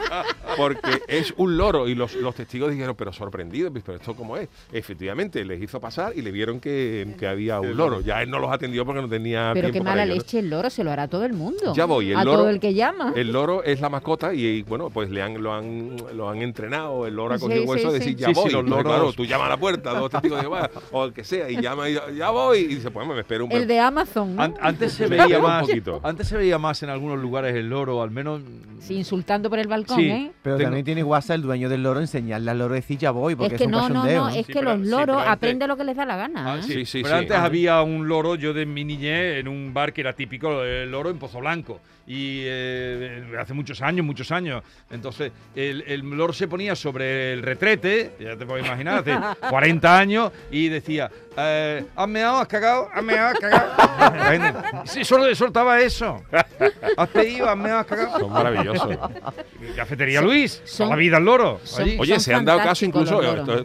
porque 0.57 1.03
es 1.09 1.33
un 1.37 1.57
loro. 1.59 1.89
Y 1.89 1.95
los, 1.95 2.15
los 2.15 2.35
testigos 2.35 2.71
dijeron, 2.71 2.95
pero 2.97 3.13
sorprendidos, 3.13 3.73
pero 3.85 3.99
esto 3.99 4.15
cómo 4.17 4.37
es. 4.39 4.49
Efectivamente, 4.73 5.45
les 5.45 5.63
hizo 5.63 5.79
pasar 5.79 6.13
y 6.17 6.23
le 6.23 6.31
vieron 6.31 6.59
que, 6.59 7.15
que 7.19 7.27
había 7.27 7.61
un 7.61 7.77
loro. 7.77 8.01
Ya 8.01 8.23
él 8.23 8.31
no 8.31 8.39
los 8.39 8.51
atendió 8.51 8.85
porque 8.87 9.03
no 9.03 9.09
tenía 9.09 9.51
Pero 9.55 9.71
qué 9.71 9.81
mala 9.83 10.07
leche 10.07 10.39
el 10.39 10.49
loro, 10.51 10.71
se 10.71 10.85
lo 10.85 10.91
hará 10.91 11.09
todo 11.09 11.25
el 11.25 11.35
mundo. 11.35 11.75
Ya 11.75 11.85
voy, 11.85 12.11
el 12.13 12.17
a 12.17 12.25
loro- 12.25 12.39
todo 12.39 12.49
el 12.51 12.61
que 12.61 12.73
llama. 12.73 13.13
El 13.15 13.33
loro 13.33 13.63
es 13.63 13.81
la 13.81 13.89
mascota 13.91 14.33
y, 14.33 14.45
y, 14.47 14.63
bueno, 14.63 14.89
pues 14.91 15.11
le 15.11 15.21
han, 15.23 15.43
lo, 15.43 15.53
han, 15.53 15.97
lo 16.15 16.31
han 16.31 16.41
entrenado. 16.41 17.07
El 17.07 17.15
loro 17.15 17.35
ha 17.35 17.39
cogido 17.39 17.63
sí, 17.63 17.69
hueso 17.69 17.93
de 17.93 17.99
sí. 18.01 18.05
decir 18.07 18.17
ya 18.17 18.29
Sí, 18.29 18.35
sí, 18.35 18.41
voy. 18.41 18.51
los 18.53 18.61
Entonces, 18.65 18.85
loros- 18.87 18.97
claro, 18.97 19.13
tú 19.13 19.25
llamas 19.27 19.47
a 19.47 19.51
la 19.51 19.57
puerta, 19.57 19.66
dos 19.73 20.11
testigos 20.11 20.39
de 20.39 20.43
Jehová, 20.43 20.71
o 20.93 21.05
el 21.05 21.13
que 21.13 21.25
sea, 21.25 21.51
y 21.51 21.61
llama 21.61 21.89
y 21.89 21.95
ya, 22.17 22.31
voy. 22.31 22.59
Y 22.59 22.67
dice, 22.77 22.91
pues 22.91 23.07
me 23.07 23.19
espero 23.21 23.45
un 23.47 23.53
el 23.53 23.67
de 23.67 23.79
Amazon, 23.81 24.37
¿no? 24.37 24.43
an- 24.43 24.55
antes 24.61 24.93
se 24.93 25.07
veía 25.09 25.39
más... 25.39 25.63
poquito. 25.67 26.01
Antes 26.03 26.29
se 26.29 26.37
veía 26.37 26.59
más 26.59 26.83
en 26.83 26.91
algunos 26.91 27.19
lugares 27.19 27.55
el 27.55 27.69
loro, 27.69 28.03
al 28.03 28.11
menos... 28.11 28.41
Sí, 28.81 28.95
insultando 28.95 29.49
por 29.51 29.59
el 29.59 29.67
balcón, 29.69 29.97
Sí. 29.99 30.09
¿eh? 30.11 30.33
Pero 30.43 30.57
Tengo- 30.57 30.67
también 30.69 30.85
tiene 30.85 31.03
WhatsApp 31.03 31.37
el 31.37 31.43
dueño 31.43 31.69
del 31.69 31.83
loro 31.83 32.01
enseñarle 32.01 32.51
al 32.51 32.59
loro 32.59 32.75
decir 32.75 32.99
ya 32.99 33.11
voy, 33.11 33.35
porque 33.35 33.55
Es 33.55 33.59
que 33.59 33.65
es 33.65 33.67
un 33.67 33.73
no, 33.73 33.81
no, 33.81 33.89
cachondeo. 33.89 34.19
no, 34.21 34.25
¿no? 34.25 34.29
es 34.31 34.47
Sí, 34.47 34.53
que 34.53 34.59
pero- 34.61 34.77
los 34.77 34.85
sí, 34.87 34.91
loros 34.91 35.17
antes- 35.19 35.33
aprenden 35.33 35.69
lo 35.69 35.77
que 35.77 35.85
les 35.85 35.97
da 35.97 36.05
la 36.05 36.17
gana. 36.17 36.53
Ah, 36.55 36.59
¿eh? 36.59 36.63
sí, 36.63 36.73
Sí, 36.73 36.87
sí, 36.87 37.03
pero 37.03 37.17
sí. 37.17 37.21
antes 37.23 37.37
había 37.37 37.83
un 37.83 38.07
loro, 38.07 38.35
yo 38.37 38.53
de 38.53 38.67
mi 38.67 38.85
niñez, 38.85 39.39
en 39.41 39.49
un 39.49 39.73
bar 39.75 39.93
que 39.93 40.01
era 40.03 40.13
típico, 40.13 40.63
el 40.63 40.91
loro 40.91 41.11
en 41.11 41.19
Pozo 41.19 41.41
Blanco. 41.41 41.81
Y 42.09 42.43
eh, 42.45 43.25
hace 43.41 43.53
muchos 43.53 43.83
años, 43.83 44.07
muchos 44.07 44.31
años. 44.31 44.63
Entonces, 44.91 45.33
el, 45.57 45.83
el 45.89 46.01
loro 46.03 46.33
se 46.33 46.47
ponía 46.47 46.77
sobre 46.77 47.33
el 47.33 47.43
retrete, 47.43 48.13
ya 48.21 48.37
te 48.37 48.47
puedes 48.47 48.65
imaginar, 48.65 48.99
hace 49.01 49.19
40 49.57 49.99
años, 49.99 50.33
y 50.51 50.69
decía, 50.69 51.11
eh, 51.35 51.87
¿has 51.97 52.09
meado, 52.09 52.37
has 52.41 52.47
cagado, 52.47 52.89
has 52.93 53.03
meado, 53.03 53.29
has 53.29 53.39
cagado? 53.39 54.63
Sí, 54.85 55.03
solo 55.03 55.35
soltaba 55.35 55.81
eso. 55.81 56.23
¿Has 56.99 57.09
pedido, 57.09 57.49
has 57.49 57.57
meado, 57.57 57.79
has 57.81 57.87
cagado? 57.87 58.19
Son 58.21 58.31
maravillosos. 58.33 58.99
Cafetería 59.75 60.21
Luis, 60.21 60.61
son- 60.67 60.91
la 60.91 60.97
vida 60.97 61.17
el 61.17 61.25
loro. 61.25 61.59
son-. 61.65 61.89
Oye, 61.99 62.13
Son 62.15 62.21
se 62.21 62.35
han 62.35 62.45
dado 62.45 62.59
caso 62.59 62.85
incluso 62.85 63.19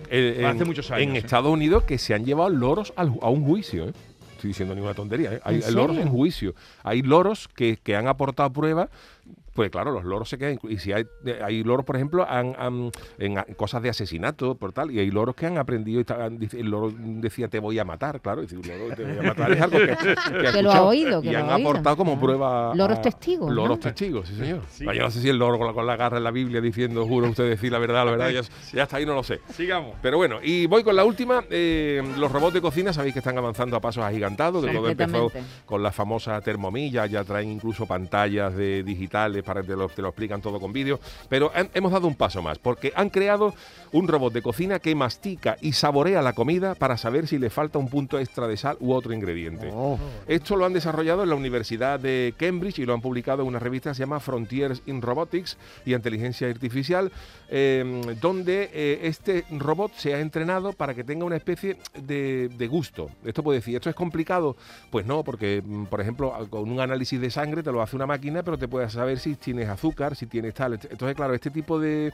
eh, 0.09 0.37
en, 0.39 0.45
Hace 0.45 0.63
muchos 0.63 0.89
años, 0.91 1.03
en 1.09 1.15
¿eh? 1.17 1.19
Estados 1.19 1.51
Unidos 1.51 1.83
que 1.83 1.97
se 1.97 2.13
han 2.13 2.23
llevado 2.23 2.49
loros 2.49 2.93
al 2.95 3.11
a 3.21 3.27
un 3.29 3.43
juicio. 3.45 3.89
¿eh? 3.89 3.93
Estoy 4.35 4.47
diciendo 4.47 4.73
ninguna 4.73 4.93
tontería. 4.93 5.33
¿eh? 5.33 5.41
Hay 5.43 5.55
¿En 5.57 5.63
hay 5.65 5.71
loros 5.73 5.97
en 5.97 6.07
juicio. 6.07 6.55
Hay 6.83 7.01
loros 7.01 7.49
que, 7.53 7.77
que 7.83 7.97
han 7.97 8.07
aportado 8.07 8.49
pruebas 8.53 8.87
pues 9.53 9.69
claro, 9.69 9.91
los 9.91 10.05
loros 10.05 10.29
se 10.29 10.37
quedan. 10.37 10.59
Y 10.69 10.77
si 10.77 10.93
hay, 10.93 11.03
eh, 11.25 11.39
hay 11.43 11.63
loros, 11.63 11.85
por 11.85 11.95
ejemplo, 11.97 12.25
han, 12.27 12.55
han- 12.57 12.91
en, 13.19 13.35
cosas 13.57 13.81
de 13.83 13.89
asesinato, 13.89 14.55
por 14.55 14.71
tal, 14.71 14.91
y 14.91 14.99
hay 14.99 15.11
loros 15.11 15.35
que 15.35 15.45
han 15.45 15.57
aprendido 15.57 15.99
y 16.01 16.57
el 16.57 16.69
loro 16.69 16.91
decía 16.97 17.47
te 17.49 17.59
voy 17.59 17.77
a 17.77 17.83
matar, 17.83 18.21
claro. 18.21 18.41
y 18.43 18.47
decir, 18.47 18.65
loro 18.65 18.95
te 18.95 19.03
voy 19.03 19.17
a 19.17 19.21
matar 19.23 19.51
es 19.51 19.61
algo 19.61 19.77
que, 19.79 20.51
que 20.53 20.61
lo 20.63 20.71
ha 20.71 20.81
oído, 20.83 21.21
que 21.21 21.27
y 21.29 21.31
lo 21.33 21.39
han 21.39 21.49
ha 21.49 21.55
oído. 21.57 21.69
aportado 21.69 21.97
como 21.97 22.13
Ah. 22.13 22.19
prueba. 22.19 22.75
Loros 22.75 22.99
a- 22.99 23.01
testigos, 23.01 23.49
¿no? 23.49 23.55
Loros 23.55 23.79
testigos, 23.79 24.27
sí, 24.27 24.35
señor. 24.35 24.61
Sí. 24.69 24.85
Yo 24.85 24.93
no 25.01 25.11
sé 25.11 25.21
si 25.21 25.29
el 25.29 25.37
loro 25.37 25.57
con 25.57 25.67
la, 25.67 25.73
con 25.73 25.85
la 25.85 25.95
garra 25.97 26.17
en 26.17 26.23
la 26.23 26.31
Biblia 26.31 26.61
diciendo, 26.61 27.05
juro 27.05 27.27
usted 27.29 27.47
decir 27.49 27.71
la 27.71 27.79
verdad, 27.79 28.05
la 28.05 28.11
verdad, 28.11 28.29
ya, 28.29 28.41
ya 28.73 28.83
hasta 28.83 28.97
ahí 28.97 29.05
no 29.05 29.13
lo 29.15 29.23
sé. 29.23 29.41
Sigamos. 29.53 29.95
Pero 30.01 30.17
bueno, 30.17 30.37
y 30.41 30.65
voy 30.67 30.83
con 30.83 30.95
la 30.95 31.03
última. 31.03 31.43
eh, 31.49 32.01
los 32.17 32.31
robots 32.31 32.53
de 32.53 32.61
cocina 32.61 32.93
sabéis 32.93 33.13
que 33.13 33.19
están 33.19 33.37
avanzando 33.37 33.75
a 33.75 33.81
pasos 33.81 34.03
agigantados, 34.03 34.63
que 34.63 34.71
Sí, 34.71 34.77
todo 34.77 34.89
empezó 34.89 35.31
con 35.65 35.83
la 35.83 35.91
famosa 35.91 36.39
termomilla, 36.41 37.05
ya 37.05 37.23
traen 37.23 37.49
incluso 37.49 37.85
pantallas 37.85 38.55
de 38.55 38.83
para 39.43 39.61
te 39.63 39.75
lo, 39.75 39.87
te 39.89 40.01
lo 40.01 40.09
explican 40.09 40.41
todo 40.41 40.59
con 40.59 40.73
vídeo. 40.73 40.99
Pero 41.29 41.51
han- 41.53 41.69
hemos 41.73 41.91
dado 41.91 42.07
un 42.07 42.15
paso 42.15 42.41
más, 42.41 42.57
porque 42.59 42.91
han 42.95 43.09
creado 43.09 43.53
un 43.91 44.07
robot 44.07 44.33
de 44.33 44.41
cocina 44.41 44.79
que 44.79 44.95
mastica 44.95 45.57
y 45.61 45.73
saborea 45.73 46.21
la 46.21 46.33
comida 46.33 46.75
para 46.75 46.97
saber 46.97 47.27
si 47.27 47.37
le 47.37 47.49
falta 47.49 47.79
un 47.79 47.87
punto 47.89 48.19
extra 48.19 48.47
de 48.47 48.57
sal 48.57 48.77
u 48.79 48.93
otro 48.93 49.13
ingrediente. 49.13 49.69
Oh. 49.73 49.97
Esto 50.27 50.55
lo 50.55 50.65
han 50.65 50.73
desarrollado 50.73 51.23
en 51.23 51.29
la 51.29 51.35
Universidad 51.35 51.99
de 51.99 52.33
Cambridge 52.37 52.79
y 52.79 52.85
lo 52.85 52.93
han 52.93 53.01
publicado 53.01 53.41
en 53.41 53.47
una 53.47 53.59
revista 53.59 53.91
que 53.91 53.95
se 53.95 53.99
llama 54.03 54.19
Frontiers 54.19 54.81
in 54.85 55.01
Robotics 55.01 55.57
y 55.85 55.93
Inteligencia 55.93 56.47
Artificial, 56.47 57.11
eh, 57.49 58.01
donde 58.21 58.69
eh, 58.73 58.99
este 59.03 59.43
robot 59.51 59.91
se 59.95 60.13
ha 60.15 60.19
entrenado 60.19 60.73
para 60.73 60.93
que 60.93 61.03
tenga 61.03 61.25
una 61.25 61.35
especie 61.35 61.77
de, 62.01 62.49
de 62.49 62.67
gusto. 62.67 63.09
Esto 63.25 63.43
puede 63.43 63.59
decir, 63.59 63.75
¿esto 63.75 63.89
es 63.89 63.95
complicado? 63.95 64.55
Pues 64.89 65.05
no, 65.05 65.23
porque, 65.23 65.61
mm, 65.63 65.85
por 65.85 66.01
ejemplo, 66.01 66.33
con 66.49 66.71
un 66.71 66.79
análisis 66.79 67.19
de 67.19 67.29
sangre 67.29 67.61
te 67.63 67.71
lo 67.71 67.81
hace 67.81 67.95
una 67.95 68.05
máquina, 68.05 68.41
pero 68.43 68.57
te 68.57 68.67
puede 68.67 68.89
saber 68.89 69.10
si 69.19 69.35
tienes 69.35 69.69
azúcar, 69.69 70.15
si 70.15 70.25
tienes 70.27 70.53
tal. 70.53 70.73
Entonces, 70.73 71.15
claro, 71.15 71.33
este 71.33 71.49
tipo 71.49 71.79
de, 71.79 72.13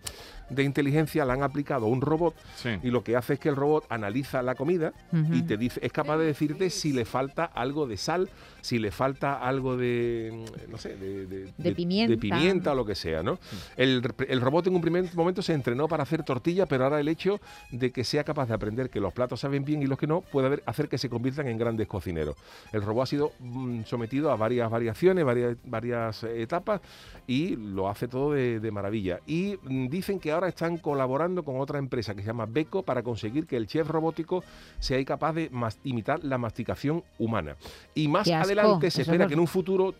de 0.50 0.64
inteligencia 0.64 1.26
la 1.26 1.34
han 1.34 1.44
aplicado 1.44 1.86
a 1.86 1.90
un 1.90 2.02
robot 2.02 2.36
Sí. 2.56 2.70
y 2.84 2.90
lo 2.92 3.04
que 3.04 3.16
hace 3.16 3.34
es 3.34 3.40
que 3.40 3.50
el 3.50 3.56
robot 3.56 3.86
analiza 3.90 4.42
la 4.42 4.56
comida 4.56 4.94
y 5.32 5.42
te 5.44 5.58
dice, 5.58 5.80
es 5.84 5.92
capaz 5.92 6.18
de 6.18 6.26
decirte 6.26 6.70
si 6.70 6.94
le 6.94 7.06
falta 7.06 7.46
algo 7.46 7.88
de 7.88 7.98
sal, 7.98 8.30
si 8.68 8.80
le 8.80 8.92
falta 8.92 9.40
algo 9.40 9.78
de, 9.78 10.30
mm, 10.68 10.72
no 10.72 10.78
sé, 10.78 10.98
de, 10.98 11.26
De 11.58 11.72
pimienta. 11.74 12.12
de 12.12 12.18
pimienta 12.18 12.72
o 12.74 12.76
lo 12.76 12.86
que 12.86 12.96
sea, 12.96 13.24
¿no? 13.24 13.40
El, 13.78 14.02
el 14.28 14.42
robot 14.42 14.68
en 14.68 14.76
un 14.76 14.82
primer 14.82 15.06
momento 15.16 15.42
se 15.42 15.54
entrenó 15.54 15.88
para 15.88 16.04
hacer 16.04 16.24
tortillas, 16.24 16.68
pero 16.68 16.84
ahora 16.84 17.00
el 17.00 17.08
hecho 17.08 17.40
de 17.72 17.92
que 17.94 18.04
sea 18.04 18.26
capaz 18.26 18.48
de 18.48 18.54
aprender 18.56 18.90
que 18.90 19.00
los 19.00 19.14
platos 19.14 19.40
saben 19.40 19.64
bien 19.64 19.82
y 19.82 19.88
los 19.88 19.98
que 19.98 20.06
no, 20.06 20.20
puede 20.20 20.48
haber- 20.48 20.64
hacer 20.66 20.90
que 20.90 20.98
se 20.98 21.08
conviertan 21.10 21.48
en 21.48 21.58
grandes 21.58 21.88
cocineros. 21.88 22.36
El 22.74 22.82
robot 22.82 23.04
ha 23.04 23.06
sido 23.06 23.32
mm, 23.40 23.84
sometido 23.86 24.32
a 24.32 24.36
varias 24.36 24.70
variaciones, 24.70 25.24
varias, 25.24 25.56
varias 25.64 26.24
etapas 26.26 26.82
y 27.26 27.56
lo 27.56 27.88
hace 27.88 28.10
todo 28.10 28.34
de, 28.34 28.60
de 28.60 28.72
maravilla. 28.72 29.22
Y 29.26 29.56
mm, 29.64 29.88
dicen 29.88 30.20
que 30.20 30.34
ahora 30.34 30.50
están 30.50 30.76
colaborando 30.78 31.44
con 31.44 31.60
otra 31.62 31.80
empresa 31.80 32.14
que 32.16 32.22
se 32.22 32.28
llama 32.28 32.46
Beko 32.46 32.84
para 32.84 33.02
conseguir 33.02 33.48
que 33.48 33.56
el 33.56 33.68
chef 33.68 33.88
robótico 33.88 34.44
sea 34.80 35.04
capaz 35.06 35.32
de 35.34 35.50
mas- 35.52 35.80
imitar 35.86 36.22
la 36.26 36.38
masticación 36.38 37.04
humana. 37.18 37.56
Y 37.96 38.08
más 38.10 38.28
asco, 38.34 38.57
adelante 38.60 38.92
se 38.92 39.02
espera 39.04 39.28
que 39.28 39.34
en 39.34 39.40
un 39.40 39.48
futuro 39.48 39.94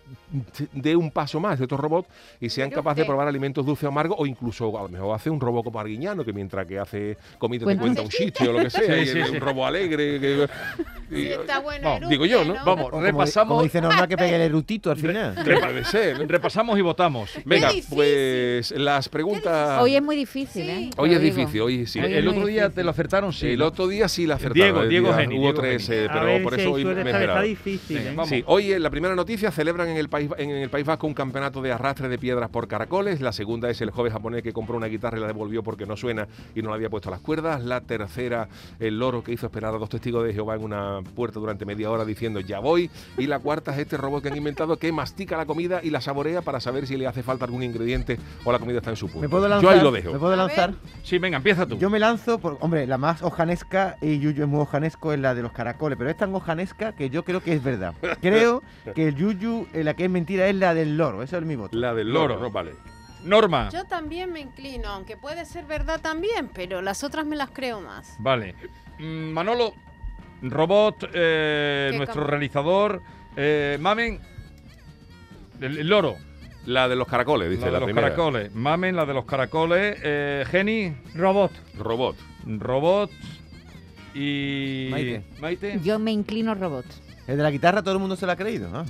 dé 0.74 0.96
un 0.96 1.12
paso 1.12 1.40
más 1.40 1.58
de 1.60 1.66
estos 1.66 1.80
robots 1.80 2.08
y 2.42 2.50
sean 2.50 2.70
capaces 2.70 3.04
de 3.04 3.06
probar 3.06 3.28
alimentos 3.28 3.66
dulces 3.66 3.86
o 3.86 3.88
amargos 3.88 4.18
o 4.20 4.26
incluso 4.26 4.78
a 4.78 4.84
lo 4.84 4.90
mejor 4.90 5.16
hace 5.16 5.30
un 5.30 5.40
robot 5.40 5.64
como 5.66 5.80
Arguiñano 5.80 6.24
que 6.26 6.34
mientras 6.34 6.66
que 6.68 6.80
hace 6.80 7.18
comida 7.38 7.60
te 7.60 7.66
Cuenta 7.66 7.82
cuenta 7.82 8.02
un 8.02 8.10
chiste 8.10 8.48
o 8.48 8.54
lo 8.54 8.60
que 8.60 8.70
sea, 8.70 8.96
Sí, 8.96 9.02
y 9.02 9.06
sí, 9.08 9.20
es 9.20 9.28
sí. 9.30 9.34
un 9.36 9.40
robot 9.42 9.66
alegre. 9.68 10.20
que- 10.20 10.48
Sí, 11.10 11.16
y- 11.16 11.28
está 11.28 11.60
bueno. 11.60 11.90
Vamos, 11.90 12.10
digo 12.10 12.26
yo, 12.26 12.44
¿no? 12.44 12.56
Vamos, 12.66 12.90
como, 12.90 13.02
repasamos, 13.02 13.48
como 13.54 13.64
dice 13.64 13.80
Norma, 13.80 14.08
que 14.08 14.18
pegue 14.18 14.36
el 14.36 14.42
erutito 14.42 14.92
al 14.92 14.98
final. 14.98 15.36
ser, 15.86 16.20
¿no? 16.20 16.26
repasamos 16.28 16.78
y 16.78 16.82
votamos. 16.82 17.32
Venga, 17.46 17.70
pues 17.90 18.72
las 18.72 19.08
preguntas... 19.08 19.82
Hoy 19.82 19.96
es 19.96 20.02
muy 20.04 20.16
difícil, 20.16 20.66
Sí. 20.66 20.70
¿eh? 20.70 20.90
Hoy 20.98 21.14
es 21.14 21.22
difícil, 21.22 21.62
hoy 21.62 21.86
sí. 21.86 22.00
Hoy 22.00 22.14
el 22.14 22.28
otro 22.28 22.46
día 22.46 22.64
difícil. 22.64 22.76
te 22.76 22.84
lo 22.84 22.90
acertaron, 22.92 23.32
sí. 23.34 23.48
el 23.52 23.62
otro 23.62 23.88
día 23.88 24.08
sí 24.10 24.26
la 24.26 24.36
acertaron. 24.36 24.54
Diego, 24.56 24.86
Diego 24.88 25.14
Geni, 25.14 25.36
Hubo 25.36 25.42
Diego 25.44 25.60
tres, 25.62 25.88
Geni. 25.88 25.98
eh, 26.00 26.08
A 26.10 26.14
pero 26.14 26.26
ver 26.26 26.44
por 26.44 26.60
eso 26.60 26.72
hoy 26.74 26.84
me 26.86 27.10
está 27.10 27.42
difícil. 27.42 27.98
Venga, 27.98 28.10
¿eh? 28.12 28.14
vamos. 28.16 28.30
Sí, 28.38 28.44
hoy 28.46 28.72
en 28.72 28.84
la 28.84 28.92
primera 28.92 29.16
noticia 29.16 29.50
celebran 29.50 29.88
en 29.88 29.98
el 29.98 30.10
país 30.10 30.30
en 30.38 30.52
el 30.52 30.70
País 30.70 30.86
Vasco 30.86 31.08
un 31.08 31.16
campeonato 31.16 31.60
de 31.64 31.72
arrastre 31.72 32.08
de 32.08 32.20
piedras 32.20 32.50
por 32.52 32.68
caracoles. 32.68 33.20
La 33.20 33.32
segunda 33.32 33.68
es 33.72 33.82
el 33.82 33.90
joven 33.90 34.14
japonés 34.14 34.44
que 34.44 34.54
compró 34.54 34.78
una 34.78 34.86
guitarra 34.86 35.18
y 35.18 35.22
la 35.22 35.28
devolvió 35.28 35.64
porque 35.64 35.88
no 35.88 35.98
suena 35.98 36.28
y 36.54 36.62
no 36.62 36.70
le 36.70 36.76
había 36.76 36.92
puesto 36.92 37.10
las 37.10 37.20
cuerdas. 37.20 37.64
La 37.64 37.82
tercera, 37.82 38.48
el 38.80 39.00
loro 39.00 39.24
que 39.24 39.32
hizo 39.32 39.48
esperar 39.48 39.74
a 39.74 39.80
dos 39.80 39.90
testigos 39.90 40.24
de 40.24 40.34
Jehová 40.34 40.54
en 40.54 40.64
una 40.64 41.00
puerta 41.16 41.40
durante 41.40 41.66
media 41.66 41.90
hora 41.90 42.06
diciendo 42.06 42.40
ya 42.40 42.60
voy. 42.60 42.92
Y 43.18 43.26
la 43.26 43.40
cuarta 43.40 43.74
es 43.74 43.80
este 43.80 43.98
robot 43.98 44.22
que 44.22 44.30
han 44.30 44.38
inventado 44.38 44.78
que 44.78 44.92
mastica 44.92 45.36
la 45.36 45.48
comida 45.48 45.80
y 45.82 45.90
la 45.90 46.00
saborea 46.00 46.44
para 46.44 46.60
saber 46.60 46.86
si 46.86 46.96
le 46.96 47.08
hace 47.08 47.24
falta 47.24 47.46
algún 47.46 47.64
ingrediente 47.64 48.20
o 48.44 48.52
la 48.52 48.60
comida 48.60 48.78
está 48.78 48.92
en 48.92 48.98
su 48.98 49.08
punto. 49.08 49.22
¿Me 49.22 49.30
puedo 49.30 49.46
Yo 49.46 49.50
lanzar? 49.50 49.74
ahí 49.74 49.82
lo 49.82 49.92
dejo. 49.92 50.14
¿Me 50.14 50.20
puedo 50.20 50.34
A 50.34 50.36
lanzar? 50.36 50.76
Sí, 51.02 51.18
venga, 51.18 51.38
empieza 51.38 51.66
tú. 51.66 51.80
Yo 51.80 51.90
me 51.90 51.98
lanzo 51.98 52.38
por, 52.38 52.58
hombre, 52.62 52.86
la 52.86 53.00
más 53.00 53.24
hojanesca 53.24 53.98
y 54.00 54.20
Yuyu 54.20 54.44
es 54.44 54.48
muy 54.48 54.62
hojanesco 54.62 55.12
es 55.12 55.20
la 55.20 55.34
de 55.34 55.42
los 55.42 55.54
caracoles, 55.54 55.98
pero 55.98 56.12
es 56.12 56.18
tan 56.18 56.36
hojanesca 56.36 56.94
que 56.94 57.10
yo 57.10 57.24
creo 57.24 57.42
que 57.42 57.54
es 57.54 57.64
verdad. 57.64 57.96
Creo 58.36 58.64
que 58.96 59.08
el 59.10 59.16
Yuyu, 59.16 59.68
eh, 59.74 59.84
la 59.84 59.94
que 59.96 60.06
es 60.06 60.10
mentira, 60.10 60.48
es 60.48 60.56
la 60.56 60.74
del 60.74 60.98
loro. 60.98 61.24
Eso 61.24 61.38
es 61.38 61.44
mi 61.46 61.56
voto. 61.56 61.78
La 61.78 61.94
del 61.94 62.10
loro, 62.12 62.36
Loro. 62.36 62.42
¿no? 62.48 62.52
Vale. 62.52 62.74
Norma. 63.24 63.70
Yo 63.74 63.84
también 63.86 64.32
me 64.32 64.40
inclino, 64.40 64.90
aunque 64.90 65.18
puede 65.18 65.46
ser 65.46 65.66
verdad 65.66 66.00
también, 66.02 66.50
pero 66.54 66.82
las 66.82 67.04
otras 67.04 67.26
me 67.26 67.36
las 67.36 67.50
creo 67.52 67.82
más. 67.82 68.16
Vale. 68.20 68.56
Mm, 69.00 69.32
Manolo, 69.32 69.74
robot, 70.42 71.10
eh, 71.14 71.90
¿Qué 71.92 71.98
nuestro 71.98 72.24
cam- 72.24 72.28
realizador, 72.28 73.02
eh, 73.36 73.78
Mamen, 73.82 74.20
el, 75.60 75.80
el 75.80 75.88
loro, 75.88 76.16
La 76.66 76.88
de 76.88 76.96
los 76.96 77.08
caracoles, 77.08 77.50
dice 77.50 77.66
la 77.66 77.72
la, 77.72 77.74
de 77.74 77.80
los 77.82 77.88
primera. 77.88 78.08
caracoles. 78.10 78.54
Mamen, 78.54 78.96
la 78.96 79.06
de 79.06 79.14
los 79.14 79.26
caracoles. 79.26 79.98
Eh, 80.04 80.46
Geni, 80.50 80.96
Robot. 81.16 81.52
Robot. 81.78 82.16
robot 82.46 83.10
y... 84.14 84.88
Maite. 84.92 85.24
Maite. 85.40 85.80
Yo 85.84 85.98
me 86.00 86.12
inclino 86.12 86.54
robot. 86.56 86.86
El 87.28 87.38
de 87.38 87.44
la 87.44 87.52
guitarra 87.52 87.82
todo 87.84 87.94
el 87.94 88.00
mundo 88.00 88.16
se 88.16 88.26
la 88.26 88.34
ha 88.34 88.36
creído. 88.38 88.70
¿no? 88.70 88.82
Eh, 88.82 88.86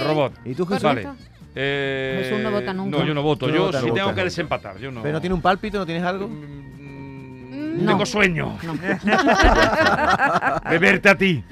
Sí. 0.00 0.06
robot. 0.06 0.32
¿Y 0.44 0.54
tú, 0.54 0.64
Jesús? 0.66 0.82
Vale. 0.82 1.06
Eh, 1.54 2.22
Jesús 2.24 2.40
no 2.42 2.50
vota 2.50 2.72
nunca. 2.72 2.98
No, 2.98 3.04
yo 3.04 3.14
no 3.14 3.22
voto. 3.22 3.46
Tú 3.46 3.52
no 3.52 3.56
Yo 3.58 3.64
votas, 3.66 3.82
sí 3.82 3.90
tengo 3.92 4.14
que 4.14 4.24
desempatar. 4.24 4.78
Yo 4.78 4.90
no. 4.90 5.02
¿Pero 5.02 5.12
no 5.12 5.20
tiene 5.20 5.34
un 5.34 5.42
pálpito? 5.42 5.78
¿No 5.78 5.86
tienes 5.86 6.02
algo? 6.02 6.26
Mm, 6.28 7.84
No. 7.84 7.90
Tengo 7.92 8.06
sueño 8.06 8.56
No. 8.62 8.74
de 10.70 10.78
verte 10.78 11.08
a 11.08 11.14
ti. 11.16 11.44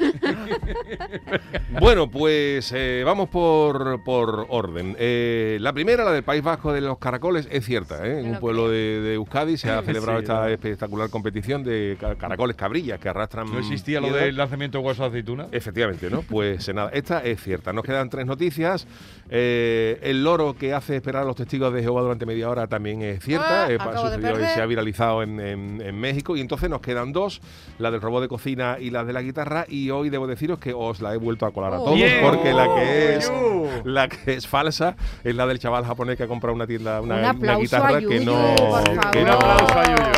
Bueno, 1.81 2.11
pues 2.11 2.71
eh, 2.77 3.03
vamos 3.05 3.29
por, 3.29 4.03
por 4.05 4.47
orden. 4.51 4.95
Eh, 4.99 5.57
la 5.61 5.73
primera, 5.73 6.05
la 6.05 6.13
del 6.13 6.23
País 6.23 6.43
Vasco 6.43 6.73
de 6.73 6.81
los 6.81 6.99
Caracoles, 6.99 7.49
es 7.51 7.65
cierta. 7.65 8.07
¿eh? 8.07 8.21
En 8.21 8.27
un 8.27 8.33
lo 8.35 8.41
pueblo 8.41 8.69
de, 8.69 9.01
de 9.01 9.15
Euskadi 9.15 9.57
se 9.57 9.71
ha 9.71 9.83
celebrado 9.83 10.19
Sí, 10.19 10.25
esta 10.25 10.41
¿no? 10.43 10.47
espectacular 10.49 11.11
competición 11.11 11.65
de 11.65 11.97
ca- 11.99 12.15
caracoles 12.17 12.57
cabrillas 12.57 12.99
que 13.01 13.09
arrastran. 13.09 13.51
No 13.51 13.59
existía 13.59 14.01
lo 14.01 14.13
del 14.13 14.37
lanzamiento 14.37 14.79
de 14.79 14.85
huesos 14.85 15.05
de 15.05 15.09
aceituna. 15.19 15.47
Efectivamente, 15.51 16.11
¿no? 16.11 16.23
Pues 16.23 16.69
eh, 16.69 16.75
nada, 16.75 16.91
esta 16.93 17.21
es 17.25 17.41
cierta. 17.43 17.73
Nos 17.73 17.85
quedan 17.85 18.11
tres 18.11 18.27
noticias. 18.27 18.87
Eh, 19.35 19.99
el 20.03 20.23
loro 20.23 20.55
que 20.55 20.75
hace 20.75 20.97
esperar 20.97 21.23
a 21.23 21.25
los 21.25 21.37
testigos 21.37 21.73
de 21.73 21.81
Jehová 21.83 22.03
durante 22.03 22.27
media 22.27 22.51
hora 22.51 22.67
también 22.67 23.01
es 23.01 23.25
cierta. 23.25 23.65
Ah, 23.65 23.71
Eh, 23.73 23.79
sucedió 23.97 24.39
y 24.39 24.45
se 24.45 24.61
ha 24.61 24.67
viralizado 24.67 25.23
en, 25.23 25.41
en- 25.41 25.81
en 25.81 25.99
México. 25.99 26.37
Y 26.37 26.41
entonces 26.43 26.69
nos 26.69 26.83
quedan 26.83 27.13
dos, 27.13 27.41
la 27.79 27.91
del 27.91 28.03
robot 28.03 28.21
de 28.21 28.29
cocina 28.29 28.77
y 28.79 28.91
la 28.91 29.05
de 29.05 29.15
la 29.15 29.23
guitarra. 29.23 29.65
Y 29.69 29.89
hoy 29.89 30.11
debo 30.11 30.27
deciros 30.27 30.59
que 30.59 30.75
os 30.75 31.01
la 31.01 31.15
he 31.15 31.17
vuelto 31.17 31.47
a 31.47 31.51
colar 31.51 31.73
a 31.73 31.81
Oh. 31.81 31.85
todos 31.85 31.97
Bien. 31.97 32.21
porque 32.23 32.53
la 32.53 32.75
que 32.75 33.17
es 33.17 33.31
Oh. 33.35 33.67
la 33.85 34.09
que 34.09 34.35
es 34.35 34.47
falsa 34.47 34.97
es 35.25 35.35
la 35.35 35.47
del 35.47 35.59
chaval 35.59 35.87
japonés 35.87 36.19
que 36.19 36.25
ha 36.25 36.29
comprado 36.29 36.55
una 36.55 36.67
tienda, 36.67 37.01
una, 37.01 37.31
Un 37.31 37.39
una 37.39 37.57
guitarra 37.57 37.97
a 37.97 38.01
que 38.01 38.21
no. 38.21 38.83
que 39.13 39.25
no-. 39.25 39.39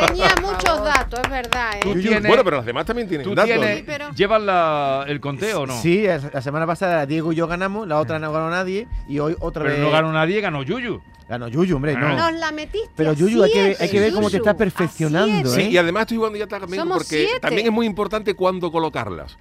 Tenía 0.09 0.35
muchos 0.43 0.85
datos, 0.85 1.21
es 1.23 1.31
verdad, 1.31 1.71
¿eh? 1.77 1.95
Tienes- 2.01 2.27
Bueno, 2.27 2.43
pero 2.45 2.57
las 2.57 2.67
demás 2.67 2.85
también 2.85 3.09
tienen 3.09 3.25
¿Tú 3.25 3.35
datos. 3.35 3.51
tienes, 3.53 3.79
Sí, 3.79 3.85
pero- 3.87 4.11
llevas 4.11 4.43
la- 4.43 5.05
el 5.07 5.21
conteo 5.21 5.61
o 5.63 5.67
no? 5.67 5.75
Sí, 5.81 6.05
es- 6.05 6.33
la 6.35 6.43
semana 6.43 6.67
pasada 6.67 7.07
Diego 7.07 7.33
y 7.33 7.37
yo 7.37 7.47
ganamos, 7.47 7.87
la 7.87 7.99
otra 8.01 8.19
no 8.19 8.33
ganó 8.33 8.51
nadie 8.51 8.87
y 9.07 9.19
hoy 9.19 9.37
otra 9.41 9.63
Pero 9.63 9.75
vez 9.75 9.83
no 9.85 9.91
ganó 9.91 10.13
nadie, 10.13 10.41
ganó 10.41 10.63
Yuyu. 10.63 11.01
Ganó 11.29 11.49
Yuyu, 11.49 11.77
hombre, 11.77 11.95
no. 11.95 12.17
Nos 12.17 12.33
la 12.35 12.53
metiste. 12.53 12.91
Pero 12.97 13.13
Yuyu, 13.13 13.43
hay 13.43 13.51
que, 13.53 13.63
ver- 13.63 13.77
hay 13.81 13.89
que 13.89 14.01
ver 14.01 14.13
cómo 14.13 14.31
te 14.31 14.37
estás 14.39 14.55
perfeccionando. 14.55 15.51
¿eh? 15.55 15.55
Sí, 15.55 15.69
y 15.71 15.77
además 15.79 16.03
estoy 16.03 16.19
jugando 16.19 16.39
ya 16.39 16.47
también 16.47 16.81
Somos 16.83 16.99
porque 16.99 17.25
siete. 17.27 17.41
también 17.41 17.67
es 17.67 17.73
muy 17.73 17.87
importante 17.87 18.35
cuándo 18.35 18.71
colocarlas. 18.71 19.37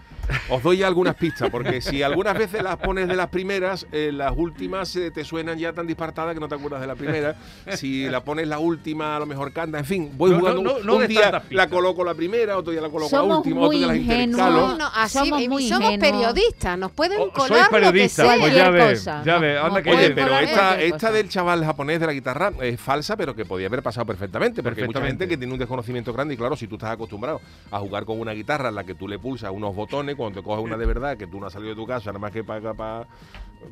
Os 0.50 0.64
doy 0.64 0.78
ya 0.78 0.88
algunas 0.88 1.16
pistas, 1.16 1.50
porque 1.50 1.82
si 1.82 2.02
algunas 2.02 2.38
veces 2.38 2.64
las 2.64 2.78
pones 2.78 3.10
de 3.10 3.16
las 3.18 3.28
primeras, 3.28 3.86
eh, 3.92 4.10
las 4.14 4.32
últimas 4.34 4.96
eh, 4.96 5.12
te 5.12 5.26
suenan 5.26 5.58
ya 5.60 5.74
tan 5.74 5.86
dispartadas 5.86 6.34
que 6.34 6.40
no 6.40 6.48
te 6.48 6.56
acuerdas 6.56 6.80
de 6.80 6.88
la 6.88 6.96
primera. 6.96 7.36
Si 7.76 8.06
la 8.08 8.24
pones 8.24 8.48
la 8.48 8.58
última, 8.58 9.18
a 9.18 9.20
lo 9.20 9.26
mejor 9.26 9.52
canta. 9.52 9.80
En 9.80 9.84
fin, 9.86 10.12
voy 10.16 10.32
No, 10.32 10.38
no, 10.38 10.42
jugando. 10.42 10.64
no, 10.64 10.80
no 10.80 10.96
un 10.96 11.08
día 11.08 11.44
la 11.50 11.68
coloco 11.70 12.06
la 12.06 12.14
primera, 12.14 12.58
otro 12.58 12.72
día 12.72 12.80
la 12.82 12.88
coloco 12.90 13.14
la 13.14 13.22
última, 13.24 13.62
otro 13.64 13.78
día 13.78 13.94
ingenuos. 13.98 14.24
intercalo. 14.24 14.68
No, 14.70 14.78
no, 14.78 14.88
así 14.96 15.18
Somos 15.18 15.48
muy 15.50 15.68
somos 15.68 15.92
ingenuos. 15.92 16.00
periodistas, 16.34 16.78
nos 16.80 16.92
pueden 16.94 17.20
Oh, 17.20 17.30
colar 17.34 17.48
sois 17.50 17.60
lo 17.60 17.66
que 17.68 17.72
periodistas, 17.76 18.26
sea. 18.28 18.40
pues 18.40 18.56
ya 18.56 18.72
cosa. 18.72 19.24
ya 19.26 19.34
No, 19.36 19.40
ves, 19.42 19.58
anda 19.58 19.70
no 19.80 19.84
que 19.84 19.90
Oye, 19.92 20.10
pero 20.12 20.40
esta, 20.40 20.82
esta 20.82 21.12
del 21.12 21.28
chaval 21.28 21.66
japonés 21.74 22.00
de 22.00 22.06
la 22.06 22.14
guitarra 22.14 22.52
es 22.62 22.80
falsa, 22.80 23.18
pero 23.18 23.36
que 23.36 23.46
podía 23.46 23.68
haber 23.68 23.82
pasado 23.82 24.06
perfectamente. 24.06 24.62
Porque 24.62 24.82
perfectamente. 24.82 24.98
hay 24.98 25.04
mucha 25.04 25.10
gente 25.10 25.28
que 25.28 25.38
tiene 25.38 25.54
un 25.54 25.60
desconocimiento 25.60 26.14
grande 26.14 26.36
y 26.36 26.38
claro, 26.38 26.56
si 26.56 26.68
tú 26.68 26.76
estás 26.76 26.92
acostumbrado 26.92 27.42
a 27.72 27.80
jugar 27.80 28.06
con 28.06 28.20
una 28.20 28.32
guitarra 28.32 28.70
en 28.70 28.76
la 28.76 28.84
que 28.84 28.96
tú 28.96 29.08
le 29.08 29.20
pulsas 29.20 29.52
unos 29.52 29.76
botones, 29.76 30.16
cuando 30.16 30.40
te 30.40 30.46
coges 30.46 30.64
una 30.64 30.78
de 30.78 30.86
verdad, 30.86 31.18
que 31.18 31.28
tú 31.28 31.40
no 31.40 31.48
has 31.48 31.54
salido 31.54 31.72
de 31.72 31.76
tu 31.76 31.88
casa, 31.88 32.12
nada 32.12 32.20
más 32.20 32.32
que 32.32 32.44
para 32.44 32.74
pa, 32.74 33.08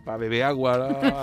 pa 0.04 0.18
beber 0.18 0.44
agua 0.44 0.74
a 0.74 0.78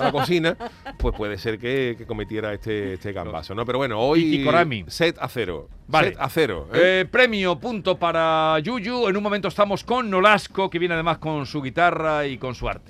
la, 0.05 0.13
cocina, 0.13 0.57
pues 0.99 1.15
puede 1.17 1.39
ser 1.39 1.59
que, 1.59 2.05
cometiera 2.07 2.53
este, 2.53 2.95
este 2.95 3.13
¿no? 3.13 3.65
Pero 3.65 3.79
bueno, 3.79 4.01
hoy 4.01 4.47
set 4.89 5.17
a 5.21 5.29
cero. 5.29 5.69
Vale. 5.87 6.09
Set 6.09 6.17
a 6.21 6.29
cero. 6.29 6.69
¿eh? 6.73 7.01
Eh, 7.01 7.05
premio, 7.11 7.59
punto 7.59 7.99
para 7.99 8.59
Yuyu. 8.61 9.09
En 9.09 9.17
un 9.17 9.23
momento 9.23 9.49
estamos 9.49 9.85
con 9.85 10.09
Nolasco, 10.11 10.71
que 10.71 10.79
viene 10.79 10.95
además 10.95 11.19
con 11.19 11.47
su 11.47 11.63
guitarra 11.63 12.27
y 12.27 12.39
con 12.39 12.55
su 12.55 12.69
arte. 12.69 12.87